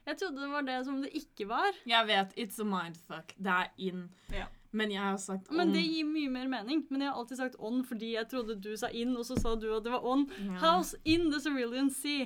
[0.05, 1.75] Jeg trodde det var det som det ikke var.
[1.85, 3.33] Jeg vet, it's a mindfuck.
[3.37, 4.09] Det er in.
[4.33, 4.45] Ja.
[4.71, 5.57] Men jeg har sagt on.
[5.57, 6.85] Men det gir mye mer mening.
[6.89, 9.55] Men jeg har alltid sagt on fordi jeg trodde du sa in, og så sa
[9.55, 10.25] du at det var on.
[10.37, 10.57] Ja.
[10.63, 12.25] House in the Cerulean Sea,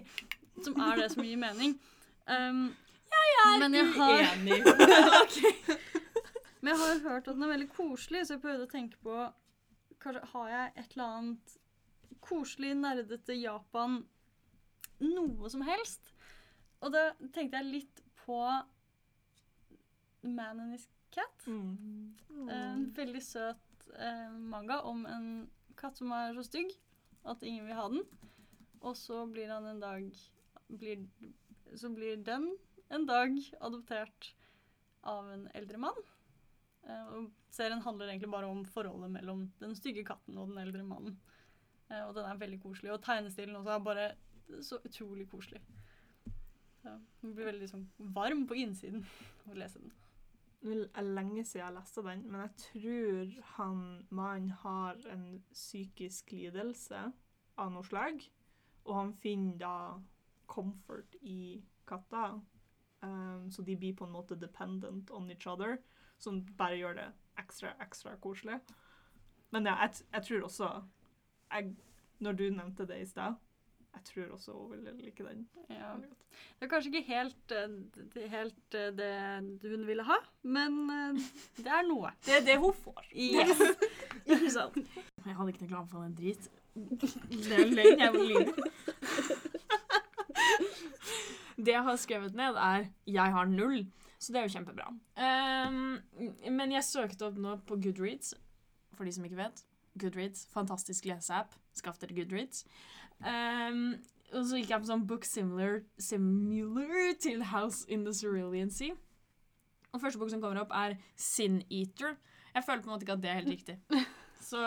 [0.63, 1.79] som er det som gir mening.
[2.27, 2.75] Um,
[3.59, 4.63] men jeg har Uenig.
[6.63, 9.17] Men jeg har hørt at den er veldig koselig, så jeg prøvde å tenke på
[9.99, 11.57] Kanskje har jeg et eller annet
[12.21, 14.01] koselig, nerdete Japan
[15.03, 16.13] Noe som helst?
[16.83, 18.39] Og da tenkte jeg litt på
[20.23, 21.47] Man and His Cat.
[21.47, 22.13] Mm.
[22.51, 25.27] En veldig søt eh, manga om en
[25.79, 26.71] katt som er så stygg
[27.29, 28.03] at ingen vil ha den.
[28.83, 30.07] Og så blir han en dag
[30.67, 31.05] blir,
[31.75, 32.51] Så blir den
[32.89, 34.33] en dag adoptert
[35.01, 36.03] av en eldre mann.
[36.83, 40.83] Eh, og serien handler egentlig bare om forholdet mellom den stygge katten og den eldre
[40.87, 41.17] mannen.
[41.93, 42.91] Eh, og den er veldig koselig.
[42.93, 44.11] Og tegnestilen også er bare
[44.61, 45.61] så utrolig koselig.
[46.83, 49.05] Ja, man blir veldig liksom, varm på innsiden
[49.45, 49.93] av å lese den.
[50.63, 53.79] Det er lenge siden jeg leste den, men jeg tror han
[54.15, 57.01] mannen har en psykisk lidelse
[57.59, 58.23] av noe slag.
[58.87, 59.75] Og han finner da
[60.47, 62.39] comfort i katta.
[63.03, 65.77] Um, så de blir på en måte dependent on each other,
[66.17, 68.61] som bare gjør det ekstra, ekstra koselig.
[69.51, 70.69] Men ja, jeg, jeg tror også
[71.53, 71.75] jeg,
[72.19, 73.35] Når du nevnte det i sted,
[73.93, 75.47] jeg tror også hun ville like den.
[75.69, 75.93] Ja.
[76.59, 77.75] Det er kanskje ikke helt, eh,
[78.15, 81.21] det, helt eh, det hun ville ha, men eh,
[81.57, 82.09] det er noe.
[82.25, 83.05] Det er det hun får.
[83.13, 83.61] Yes.
[84.25, 84.77] Ikke sant?
[85.25, 86.49] Jeg hadde ikke noe glad for en drit.
[86.73, 87.99] Det er løgn.
[87.99, 88.53] Jeg vil lyve.
[91.57, 93.85] Det jeg har skrevet ned, er 'jeg har null'.
[94.19, 94.87] Så det er jo kjempebra.
[95.67, 95.99] Um,
[96.51, 98.33] men jeg søkte opp nå på Goodreads,
[98.93, 99.65] for de som ikke vet.
[99.99, 101.53] Goodreads, fantastisk leseapp.
[101.77, 102.65] Skaff dere Goodreads.
[103.19, 103.95] Um,
[104.33, 108.95] og så gikk jeg på sånn book similar, similar til House in the Cerulean Sea.
[109.93, 112.17] Og første bok som kommer opp, er Sin Eater.
[112.53, 113.77] Jeg føler på en måte ikke at det er helt riktig.
[114.49, 114.61] Så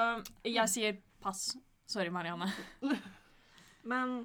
[0.47, 1.51] jeg sier pass.
[1.87, 2.49] Sorry, Marianne.
[3.91, 4.21] Men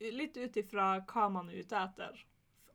[0.00, 2.24] litt ut ifra hva man er ute etter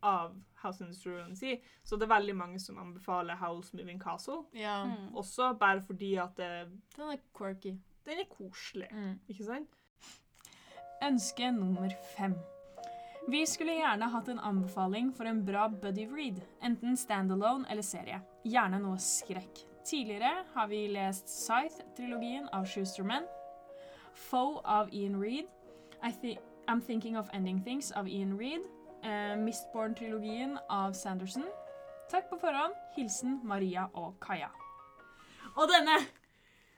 [0.04, 4.00] av House in the Cerulean Sea, så det er veldig mange som anbefaler Howls Moving
[4.02, 4.44] Castle.
[4.54, 5.16] Ja, Mm.
[5.16, 7.78] Også bare fordi at det, den er quirky.
[8.06, 8.88] den er koselig,
[9.30, 9.70] ikke sant?
[11.04, 12.36] Ønske nummer fem.
[13.30, 18.22] Vi skulle gjerne hatt en anbefaling for en bra buddy read, enten standalone eller serie.
[18.46, 19.64] Gjerne noe skrekk.
[19.86, 23.26] Tidligere har vi lest Scythe-trilogien av Schusterman,
[24.14, 25.46] Foe av Ian Reed,
[26.04, 26.38] I thi
[26.68, 28.62] I'm Thinking of Ending Things av Ian Reed,
[29.04, 31.46] eh, Mistborn-trilogien av Sanderson.
[32.12, 32.76] Takk på forhånd.
[32.96, 34.50] Hilsen Maria og Kaja.
[35.56, 36.00] Og denne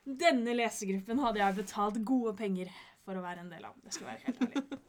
[0.04, 2.72] denne lesegruppen hadde jeg betalt gode penger
[3.04, 3.76] for å være en del av.
[3.80, 4.80] Det skal være helt ærlig.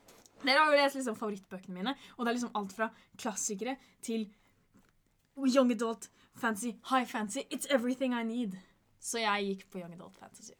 [0.46, 4.28] Dere har jo lest liksom favorittbøkene mine, og det er liksom alt fra klassikere til
[5.40, 7.46] young adult fantasy, high fancy.
[7.50, 8.60] It's everything I need.
[9.00, 10.54] Så jeg gikk på young adult fantasy.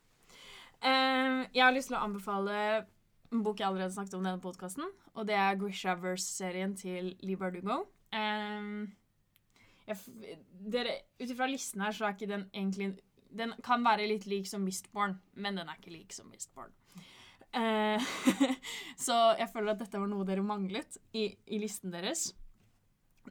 [0.80, 2.86] Eh, jeg har lyst til å anbefale
[3.34, 7.40] en bok jeg allerede snakket om i denne podkasten, og det er Grishaverse-serien til Lee
[7.40, 7.84] Bardugo.
[10.76, 12.96] Dere, Ut ifra listen her, så er ikke den egentlig
[13.36, 16.72] Den kan være litt lik som Mistborn, men den er ikke lik som Mistborn.
[17.56, 18.00] Eh,
[19.06, 22.30] så jeg føler at dette var noe dere manglet i, i listen deres.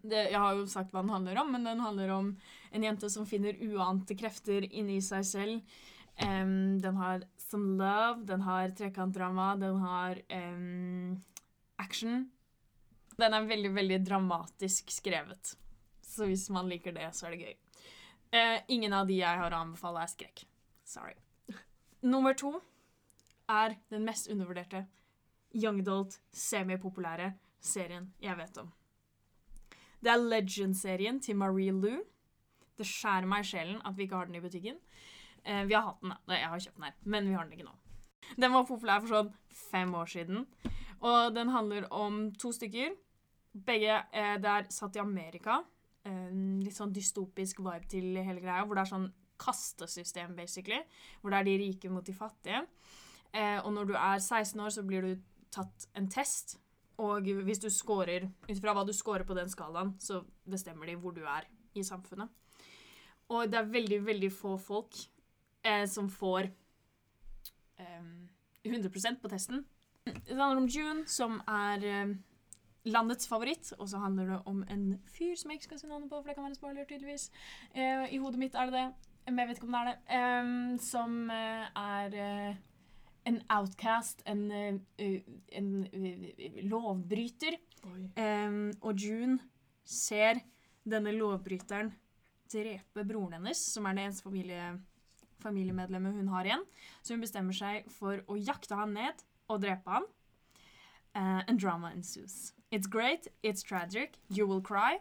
[0.02, 2.30] Det, jeg har jo sagt hva den handler om, men den handler om
[2.74, 5.76] en jente som finner uante krefter inni seg selv.
[6.16, 11.22] Em, den har some love, den har trekantdrama, den har um,
[11.76, 12.30] action.
[13.18, 15.54] Den er veldig, veldig dramatisk skrevet.
[16.02, 17.54] Så hvis man liker det, så er det gøy.
[18.34, 20.44] Uh, ingen av de jeg har å anbefale, er skrekk.
[20.86, 21.16] Sorry.
[22.14, 22.56] Nummer to
[23.50, 24.86] er den mest undervurderte
[25.54, 28.72] young adult, semipopulære serien jeg vet om.
[30.04, 32.02] Det er Legend-serien til Marie Lou.
[32.76, 34.80] Det skjærer meg i sjelen at vi ikke har den i butikken.
[35.44, 36.38] Eh, vi har hatt den, da.
[36.38, 37.74] Jeg har kjøpt den her, men vi har den ikke nå.
[38.40, 39.32] Den var populær for sånn
[39.70, 40.46] fem år siden,
[41.04, 42.94] og den handler om to stykker.
[43.54, 45.60] Begge eh, det er satt i Amerika.
[46.04, 46.32] Eh,
[46.64, 50.80] litt sånn dystopisk vibe til hele greia, hvor det er sånn kastesystem, basically.
[51.20, 52.64] Hvor det er de rike mot de fattige.
[53.34, 55.14] Eh, og når du er 16 år, så blir du
[55.54, 56.58] tatt en test.
[57.02, 60.98] Og hvis du scorer, ut fra hva du scorer på den skalaen, så bestemmer de
[61.00, 62.30] hvor du er i samfunnet.
[63.34, 64.98] Og det er veldig, veldig få folk
[65.64, 66.50] eh, som får
[67.80, 68.28] em,
[68.64, 69.64] 100% på testen.
[70.04, 72.14] Det handler om June, som er eh,
[72.84, 76.10] landets favoritt, og så handler det om en fyr som jeg ikke skal si navnet
[76.10, 77.30] på, for det kan være en spoiler, tydeligvis.
[77.72, 78.86] Eh, I hodet mitt er det det,
[79.30, 79.98] men jeg vet ikke om det er det.
[80.20, 82.62] Em, som eh, er eh,
[83.24, 84.50] en outcast, en,
[85.00, 85.70] en
[86.68, 87.56] lovbryter.
[88.20, 89.38] Em, og June
[89.84, 90.42] ser
[90.84, 91.92] denne lovbryteren
[92.52, 94.74] drepe broren hennes, som er det eneste familie,
[95.44, 96.66] familiemedlemmet hun har igjen.
[97.02, 100.08] Så hun bestemmer seg for å jakte han ned og drepe han.
[101.14, 102.52] Uh, and drama ensues.
[102.72, 104.98] It's great, it's tragic, you will cry.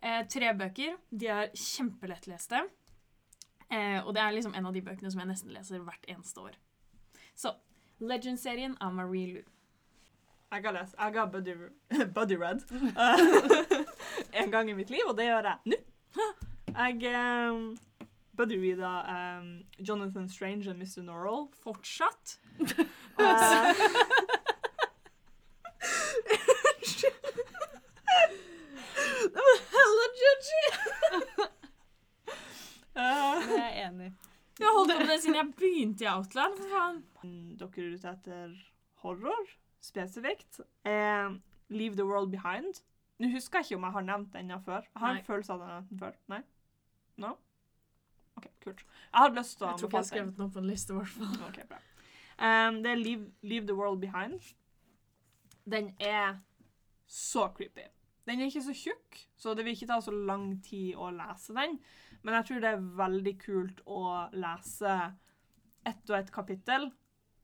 [0.00, 0.96] Uh, tre bøker.
[1.12, 2.62] De er kjempelettleste.
[3.70, 6.40] Uh, og det er liksom en av de bøkene som jeg nesten leser hvert eneste
[6.48, 6.56] år.
[7.36, 7.52] Så
[8.00, 9.44] Legend-serien av Marie Lou.
[10.50, 11.54] Jeg har lest Jeg har Buddy,
[12.14, 13.84] buddy Red eh,
[14.42, 15.78] en gang i mitt liv, og det gjør jeg nå.
[16.70, 17.12] Jeg
[17.52, 17.76] um,
[18.40, 18.90] buddy reada
[19.40, 21.02] um, Jonathan Strange og Mr.
[21.04, 21.48] Norrell.
[21.62, 22.38] Fortsatt.
[26.70, 27.20] Unnskyld.
[29.34, 30.62] Det var hella judgy!
[33.00, 34.12] Eh, Det er jeg enig i.
[34.60, 36.56] Jeg holdt på med det siden jeg begynte i Outland.
[36.58, 36.98] For faen.
[37.60, 38.56] dere er ute etter
[39.04, 39.52] horror
[39.84, 40.60] spesifikt.
[40.84, 41.28] Eh,
[41.72, 42.82] Leave the World Behind.
[43.20, 44.82] Nå husker jeg ikke om jeg har nevnt den før.
[44.88, 45.20] Jeg har Nei.
[45.20, 46.18] en følelse av den før.
[46.32, 46.42] Nei?
[47.20, 47.34] No?
[48.40, 48.82] OK, kult.
[48.82, 50.70] Jeg hadde lyst til å Jeg tror ikke jeg har skrevet den opp på en
[50.70, 51.38] liste, i hvert fall.
[51.50, 51.80] Okay, bra.
[52.40, 54.52] Um, det er Leave, Leave the World Behind.
[55.68, 56.38] Den er
[57.06, 57.90] så creepy.
[58.28, 61.56] Den er ikke så tjukk, så det vil ikke ta så lang tid å lese
[61.56, 61.76] den.
[62.22, 64.04] Men jeg tror det er veldig kult å
[64.36, 64.96] lese
[65.88, 66.90] ett og ett kapittel,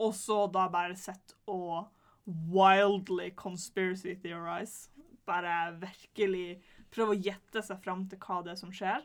[0.00, 1.88] og så da bare sitte og
[2.26, 4.90] wildly conspiracy theorize.
[5.26, 6.60] Bare virkelig
[6.92, 9.04] prøve å gjette seg fram til hva det er som skjer.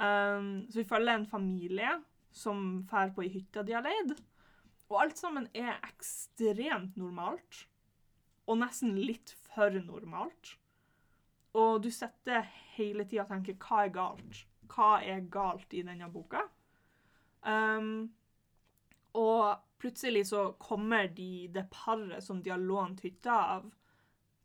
[0.00, 1.96] Um, så vi følger en familie
[2.32, 4.14] som drar på ei hytte de har leid.
[4.92, 7.66] Og alt sammen er ekstremt normalt.
[8.48, 10.56] Og nesten litt for normalt.
[11.56, 14.42] Og du sitter hele tida og tenker hva er galt?
[14.72, 16.46] Hva er galt i denne boka?
[17.44, 18.08] Um,
[19.18, 23.68] og plutselig så kommer de, det paret som de har lånt hytta av,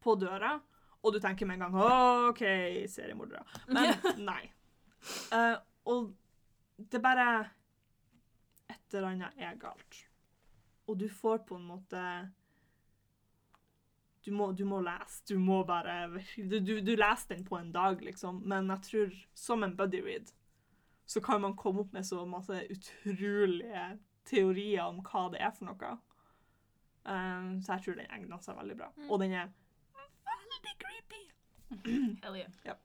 [0.04, 0.58] på døra.
[1.04, 2.44] Og du tenker med en gang OK,
[2.92, 3.46] seriemordere.
[3.76, 3.96] Men
[4.28, 4.44] nei.
[5.34, 6.14] Eh, og
[6.78, 7.50] det bare
[8.70, 10.02] Et eller annet er galt.
[10.88, 12.02] Og du får på en måte
[14.26, 15.24] Du må, du må lese.
[15.28, 18.42] Du må bare du, du, du leser den på en dag, liksom.
[18.44, 20.34] Men jeg tror, som en buddy read,
[21.08, 23.86] så kan man komme opp med så masse utrolige
[24.28, 25.94] teorier om hva det er for noe.
[27.08, 28.92] Eh, så jeg tror den egner seg veldig bra.
[29.08, 29.54] Og den er
[30.28, 31.24] veldig creepy.
[32.24, 32.78] Hell yeah.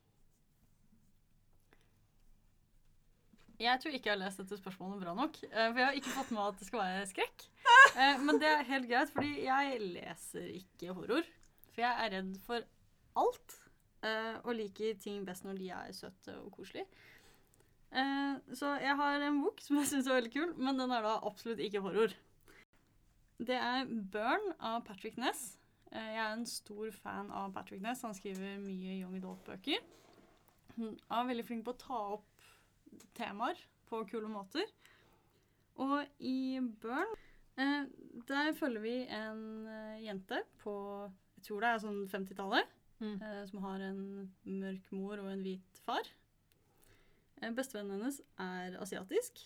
[3.63, 5.37] Jeg tror ikke jeg har lest dette spørsmålet bra nok.
[5.45, 7.45] eh, For jeg har ikke fått med at det skal være skrekk.
[7.97, 11.29] Eh, Men det er helt greit, fordi jeg leser ikke horror.
[11.73, 12.65] For jeg er redd for
[13.23, 13.59] alt.
[14.03, 16.87] eh, Og liker ting best når de er søte og koselige.
[18.57, 21.19] Så jeg har en bok som jeg syns er veldig kul, men den er da
[21.29, 22.09] absolutt ikke horror.
[23.39, 25.59] Det er 'Burn' av Patrick Ness.
[25.93, 28.01] Jeg er en stor fan av Patrick Ness.
[28.03, 29.77] Han skriver mye young adult-bøker.
[30.79, 32.25] Han er veldig flink på å ta opp
[33.17, 34.65] temaer på kule måter.
[35.83, 37.13] Og i Burn
[37.57, 37.87] eh,
[38.29, 40.75] der følger vi en eh, jente på
[41.37, 43.17] jeg tror det er sånn 50-tallet, Mm.
[43.19, 44.03] eh, som har en
[44.47, 46.07] mørk mor og en hvit far.
[47.43, 49.41] Eh, bestevennen hennes er asiatisk,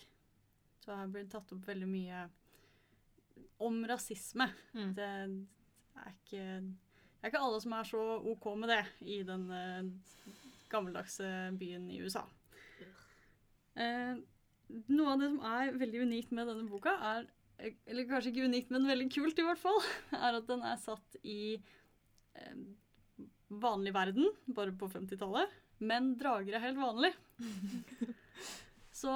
[0.85, 2.19] så her blir det tatt opp veldig mye
[3.65, 4.45] om rasisme.
[4.77, 4.91] Mm.
[4.93, 9.47] Det er ikke, det er ikke alle som er så OK med det i den
[9.49, 9.89] eh,
[10.69, 12.27] gammeldagse byen i USA.
[13.77, 14.19] Eh,
[14.91, 18.73] noe av det som er veldig unikt med denne boka, er eller kanskje ikke unikt,
[18.73, 19.79] men veldig kult i hvert fall,
[20.25, 21.57] er at den er satt i
[22.37, 22.59] eh,
[23.49, 25.53] vanlig verden, bare på 50-tallet.
[25.77, 27.13] Men drager er helt vanlig.
[28.97, 29.13] Så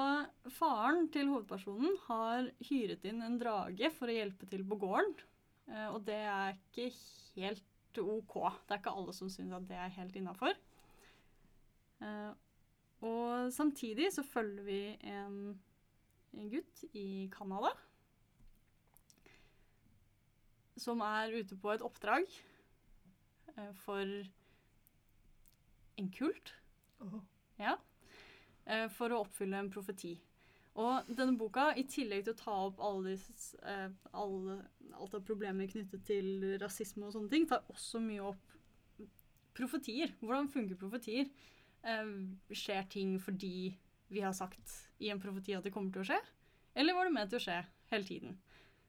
[0.54, 5.16] faren til hovedpersonen har hyret inn en drage for å hjelpe til på gården.
[5.70, 6.90] Eh, og det er ikke
[7.38, 8.36] helt OK.
[8.66, 10.54] Det er ikke alle som syns at det er helt innafor.
[12.02, 12.30] Eh,
[13.02, 14.80] og samtidig så følger vi
[15.10, 15.38] en,
[16.38, 17.72] en gutt i Canada
[20.78, 22.26] som er ute på et oppdrag
[23.56, 24.06] eh, for
[26.00, 26.54] en kult.
[27.60, 27.76] Ja.
[28.64, 30.14] Eh, for å oppfylle en profeti.
[30.80, 34.62] Og denne boka, i tillegg til å ta opp alle disse, eh, alle,
[34.96, 38.56] alt av problemer knyttet til rasisme og sånne ting, tar også mye opp
[39.52, 40.14] profetier.
[40.22, 41.28] Hvordan funker profetier?
[41.82, 42.10] Eh,
[42.54, 43.72] skjer ting fordi
[44.12, 46.18] vi har sagt i en profeti at det kommer til å skje?
[46.78, 47.62] Eller var det ment til å skje
[47.92, 48.36] hele tiden?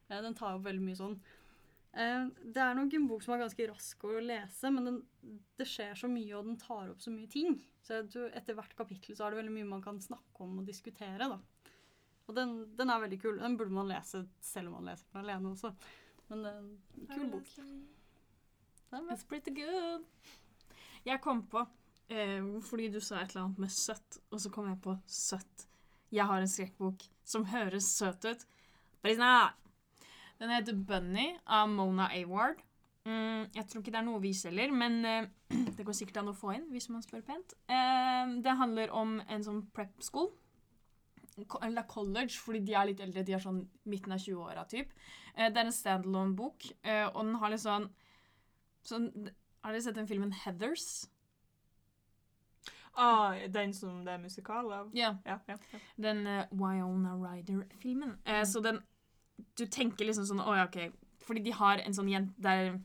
[0.10, 1.16] Eh, den tar opp veldig mye sånn.
[1.94, 5.00] Eh, det er nok en bok som er ganske rask å lese, men den,
[5.60, 7.58] det skjer så mye, og den tar opp så mye ting.
[7.84, 11.28] Så etter hvert kapittel så er det veldig mye man kan snakke om og diskutere.
[11.30, 11.40] da.
[12.28, 13.38] Og den, den er veldig kul.
[13.42, 15.74] Den burde man lese selv om man leser den alene også.
[16.30, 17.52] Men det er en kul bok.
[19.12, 20.06] It's pretty good.
[21.04, 21.66] Jeg kom på,
[22.10, 25.68] eh, fordi du sa et eller annet med søtt, og så kom jeg på søtt.
[26.14, 28.46] Jeg har en skrekkbok som høres søt ut.
[29.04, 32.62] Den heter Bunny av Mona Award.
[33.04, 35.26] Mm, jeg tror ikke det er noe vi selger, men eh,
[35.78, 37.56] det går sikkert an å få inn hvis man spør pent.
[37.68, 40.32] Eh, det handler om en sånn prep school.
[41.66, 43.24] Eller college, fordi de er litt eldre.
[43.26, 44.94] De er sånn midten av 20-åra, typ.
[45.34, 47.92] Eh, det er en standalone-bok, eh, og den har litt sånn
[48.84, 49.06] Sånn,
[49.64, 51.06] har dere sett den filmen Heathers?
[52.94, 54.90] Ah, den som det er musikal av?
[54.94, 55.16] Ja.
[55.26, 55.80] Ja, ja, ja.
[55.98, 58.18] Den uh, Wyona Ryder-filmen.
[58.26, 58.82] Eh, så den
[59.58, 60.94] Du tenker liksom sånn Å ja, OK.
[61.26, 62.78] Fordi de har en sånn jente der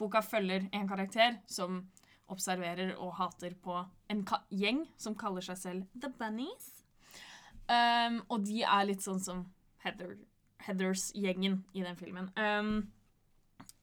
[0.00, 1.82] boka følger en karakter som
[2.30, 3.74] observerer og hater på
[4.08, 4.22] en
[4.54, 6.70] gjeng som kaller seg selv The Bunnies.
[7.66, 9.42] Um, og de er litt sånn som
[9.84, 10.14] Heather,
[10.64, 12.32] Heathers-gjengen i den filmen.
[12.38, 12.88] Um,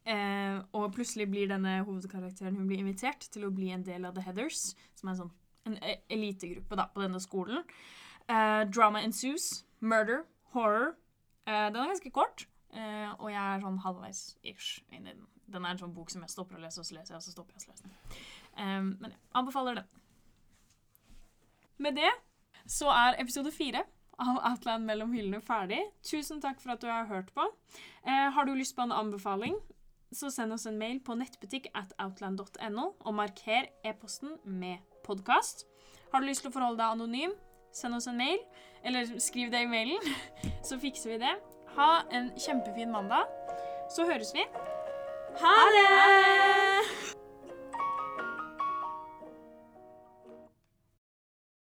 [0.07, 4.13] Uh, og plutselig blir denne hovedkarakteren hun blir invitert til å bli en del av
[4.15, 5.33] The Heathers, som er en sånn
[5.67, 7.63] en e- elitegruppe da, på denne skolen.
[8.27, 9.65] Uh, drama ensues.
[9.79, 10.25] Murder.
[10.55, 10.95] Horror.
[11.47, 15.27] Uh, den er ganske kort, uh, og jeg er sånn halvveis ish inni den.
[15.47, 17.23] Den er en sånn bok som jeg stopper å lese, og så leser jeg, og
[17.23, 18.17] så stopper jeg å lese den.
[18.57, 20.01] Um, men jeg anbefaler den.
[21.77, 22.09] Med det
[22.67, 23.85] så er episode fire
[24.17, 25.79] av Outland mellom hyllene ferdig.
[26.05, 27.45] Tusen takk for at du har hørt på.
[28.03, 29.55] Eh, har du lyst på en anbefaling,
[30.11, 35.65] så send oss en mail på nettbutikk at outland.no, og marker e-posten med podkast.
[36.11, 37.33] Har du lyst til å forholde deg anonym,
[37.75, 38.39] send oss en mail,
[38.87, 40.13] eller skriv det i mailen,
[40.67, 41.35] så fikser vi det.
[41.77, 43.27] Ha en kjempefin mandag.
[43.93, 44.43] Så høres vi.
[45.41, 46.96] Ha det!